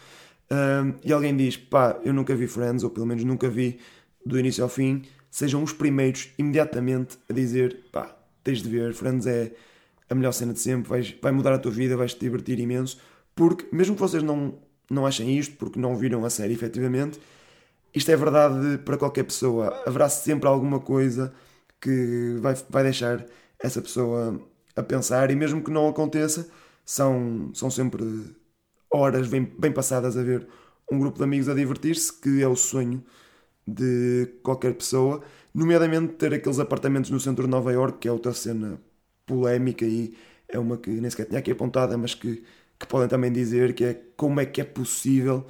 um, 0.51 0.93
e 1.03 1.13
alguém 1.13 1.35
diz, 1.35 1.57
pá, 1.57 1.99
eu 2.03 2.13
nunca 2.13 2.35
vi 2.35 2.47
Friends, 2.47 2.83
ou 2.83 2.89
pelo 2.89 3.05
menos 3.05 3.23
nunca 3.23 3.49
vi 3.49 3.79
do 4.25 4.39
início 4.39 4.63
ao 4.63 4.69
fim, 4.69 5.03
sejam 5.29 5.63
os 5.63 5.73
primeiros 5.73 6.29
imediatamente 6.37 7.17
a 7.29 7.33
dizer, 7.33 7.85
pá, 7.91 8.15
tens 8.43 8.61
de 8.61 8.69
ver, 8.69 8.93
Friends 8.93 9.27
é 9.27 9.51
a 10.09 10.15
melhor 10.15 10.31
cena 10.31 10.53
de 10.53 10.59
sempre, 10.59 10.89
vais, 10.89 11.15
vai 11.21 11.31
mudar 11.31 11.53
a 11.53 11.59
tua 11.59 11.71
vida, 11.71 11.95
vais 11.95 12.13
te 12.13 12.19
divertir 12.19 12.59
imenso, 12.59 12.99
porque 13.35 13.67
mesmo 13.71 13.95
que 13.95 14.01
vocês 14.01 14.23
não, 14.23 14.57
não 14.89 15.05
achem 15.05 15.37
isto, 15.37 15.55
porque 15.55 15.79
não 15.79 15.95
viram 15.95 16.25
a 16.25 16.29
série 16.29 16.53
efetivamente, 16.53 17.19
isto 17.93 18.11
é 18.11 18.15
verdade 18.15 18.79
para 18.79 18.97
qualquer 18.97 19.23
pessoa. 19.23 19.81
Haverá 19.85 20.09
sempre 20.09 20.47
alguma 20.47 20.79
coisa 20.79 21.33
que 21.81 22.37
vai, 22.39 22.55
vai 22.69 22.83
deixar 22.83 23.25
essa 23.59 23.81
pessoa 23.81 24.39
a 24.75 24.83
pensar, 24.83 25.31
e 25.31 25.35
mesmo 25.35 25.63
que 25.63 25.71
não 25.71 25.87
aconteça, 25.87 26.49
são, 26.85 27.51
são 27.53 27.69
sempre 27.69 28.03
horas 28.91 29.27
bem, 29.27 29.43
bem 29.57 29.71
passadas 29.71 30.17
a 30.17 30.23
ver 30.23 30.47
um 30.91 30.99
grupo 30.99 31.17
de 31.17 31.23
amigos 31.23 31.47
a 31.47 31.53
divertir-se, 31.53 32.11
que 32.11 32.41
é 32.41 32.47
o 32.47 32.55
sonho 32.55 33.03
de 33.65 34.27
qualquer 34.41 34.73
pessoa, 34.73 35.21
nomeadamente 35.53 36.13
ter 36.13 36.33
aqueles 36.33 36.59
apartamentos 36.59 37.11
no 37.11 37.19
centro 37.19 37.45
de 37.45 37.49
Nova 37.49 37.71
York, 37.71 37.99
que 37.99 38.07
é 38.07 38.11
outra 38.11 38.33
cena 38.33 38.79
polémica 39.25 39.85
e 39.85 40.15
é 40.47 40.57
uma 40.57 40.77
que 40.77 40.89
nem 40.89 41.09
sequer 41.09 41.25
tinha 41.27 41.39
aqui 41.39 41.51
apontada, 41.51 41.95
mas 41.97 42.15
que, 42.15 42.43
que 42.79 42.87
podem 42.87 43.07
também 43.07 43.31
dizer 43.31 43.73
que 43.73 43.83
é 43.83 44.01
como 44.17 44.39
é 44.39 44.45
que 44.45 44.61
é 44.61 44.63
possível 44.63 45.45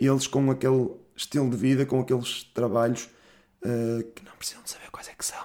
eles 0.00 0.28
com 0.28 0.48
aquele 0.50 0.90
estilo 1.16 1.50
de 1.50 1.56
vida, 1.56 1.84
com 1.84 2.00
aqueles 2.00 2.44
trabalhos 2.54 3.08
uh, 3.64 4.04
que 4.14 4.24
não 4.24 4.32
precisam 4.38 4.62
de 4.62 4.70
saber 4.70 4.88
quais 4.92 5.08
é 5.08 5.12
que 5.12 5.24
são, 5.24 5.44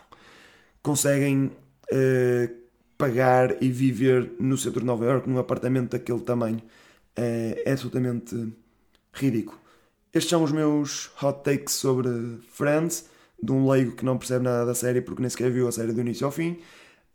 conseguem 0.83 1.45
uh, 1.47 2.55
pagar 2.95 3.61
e 3.63 3.69
viver 3.69 4.33
no 4.39 4.55
centro 4.55 4.81
de 4.81 4.85
Nova 4.85 5.05
York 5.05 5.27
num 5.27 5.39
apartamento 5.39 5.91
daquele 5.91 6.21
tamanho 6.21 6.61
é, 7.15 7.63
é 7.65 7.71
absolutamente 7.71 8.53
ridículo. 9.13 9.59
Estes 10.13 10.29
são 10.29 10.43
os 10.43 10.51
meus 10.51 11.11
hot 11.21 11.43
takes 11.43 11.73
sobre 11.73 12.09
Friends. 12.51 13.09
de 13.41 13.51
um 13.51 13.69
leigo 13.69 13.95
que 13.95 14.05
não 14.05 14.17
percebe 14.17 14.45
nada 14.45 14.65
da 14.65 14.75
série 14.75 15.01
porque 15.01 15.21
nem 15.21 15.29
sequer 15.29 15.51
viu 15.51 15.67
a 15.67 15.71
série 15.71 15.91
do 15.91 15.99
início 15.99 16.25
ao 16.25 16.31
fim. 16.31 16.59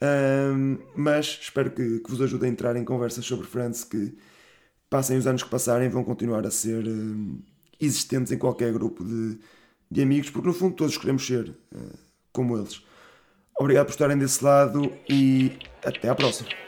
Um, 0.00 0.78
mas 0.94 1.38
espero 1.40 1.70
que, 1.70 2.00
que, 2.00 2.10
vos 2.10 2.20
ajude 2.22 2.46
a 2.46 2.48
entrar 2.48 2.76
em 2.76 2.84
conversas 2.84 3.24
sobre 3.24 3.46
Friends 3.46 3.82
que 3.82 4.16
passem 4.88 5.16
os 5.18 5.26
anos 5.26 5.42
que 5.42 5.50
passarem 5.50 5.88
vão 5.88 6.04
continuar 6.04 6.46
a 6.46 6.50
ser 6.50 6.86
um, 6.86 7.40
existentes 7.80 8.32
em 8.32 8.38
qualquer 8.38 8.72
grupo 8.72 9.04
de, 9.04 9.38
de, 9.90 10.02
amigos, 10.02 10.30
porque 10.30 10.46
no 10.46 10.54
fundo 10.54 10.76
todos 10.76 10.96
queremos 10.96 11.26
ser 11.26 11.48
uh, 11.74 11.98
como 12.32 12.56
eles. 12.56 12.82
Obrigado 13.58 13.86
por 13.86 13.92
estarem 13.92 14.16
desse 14.16 14.44
lado 14.44 14.92
e 15.08 15.58
até 15.84 16.08
à 16.08 16.14
próxima. 16.14 16.67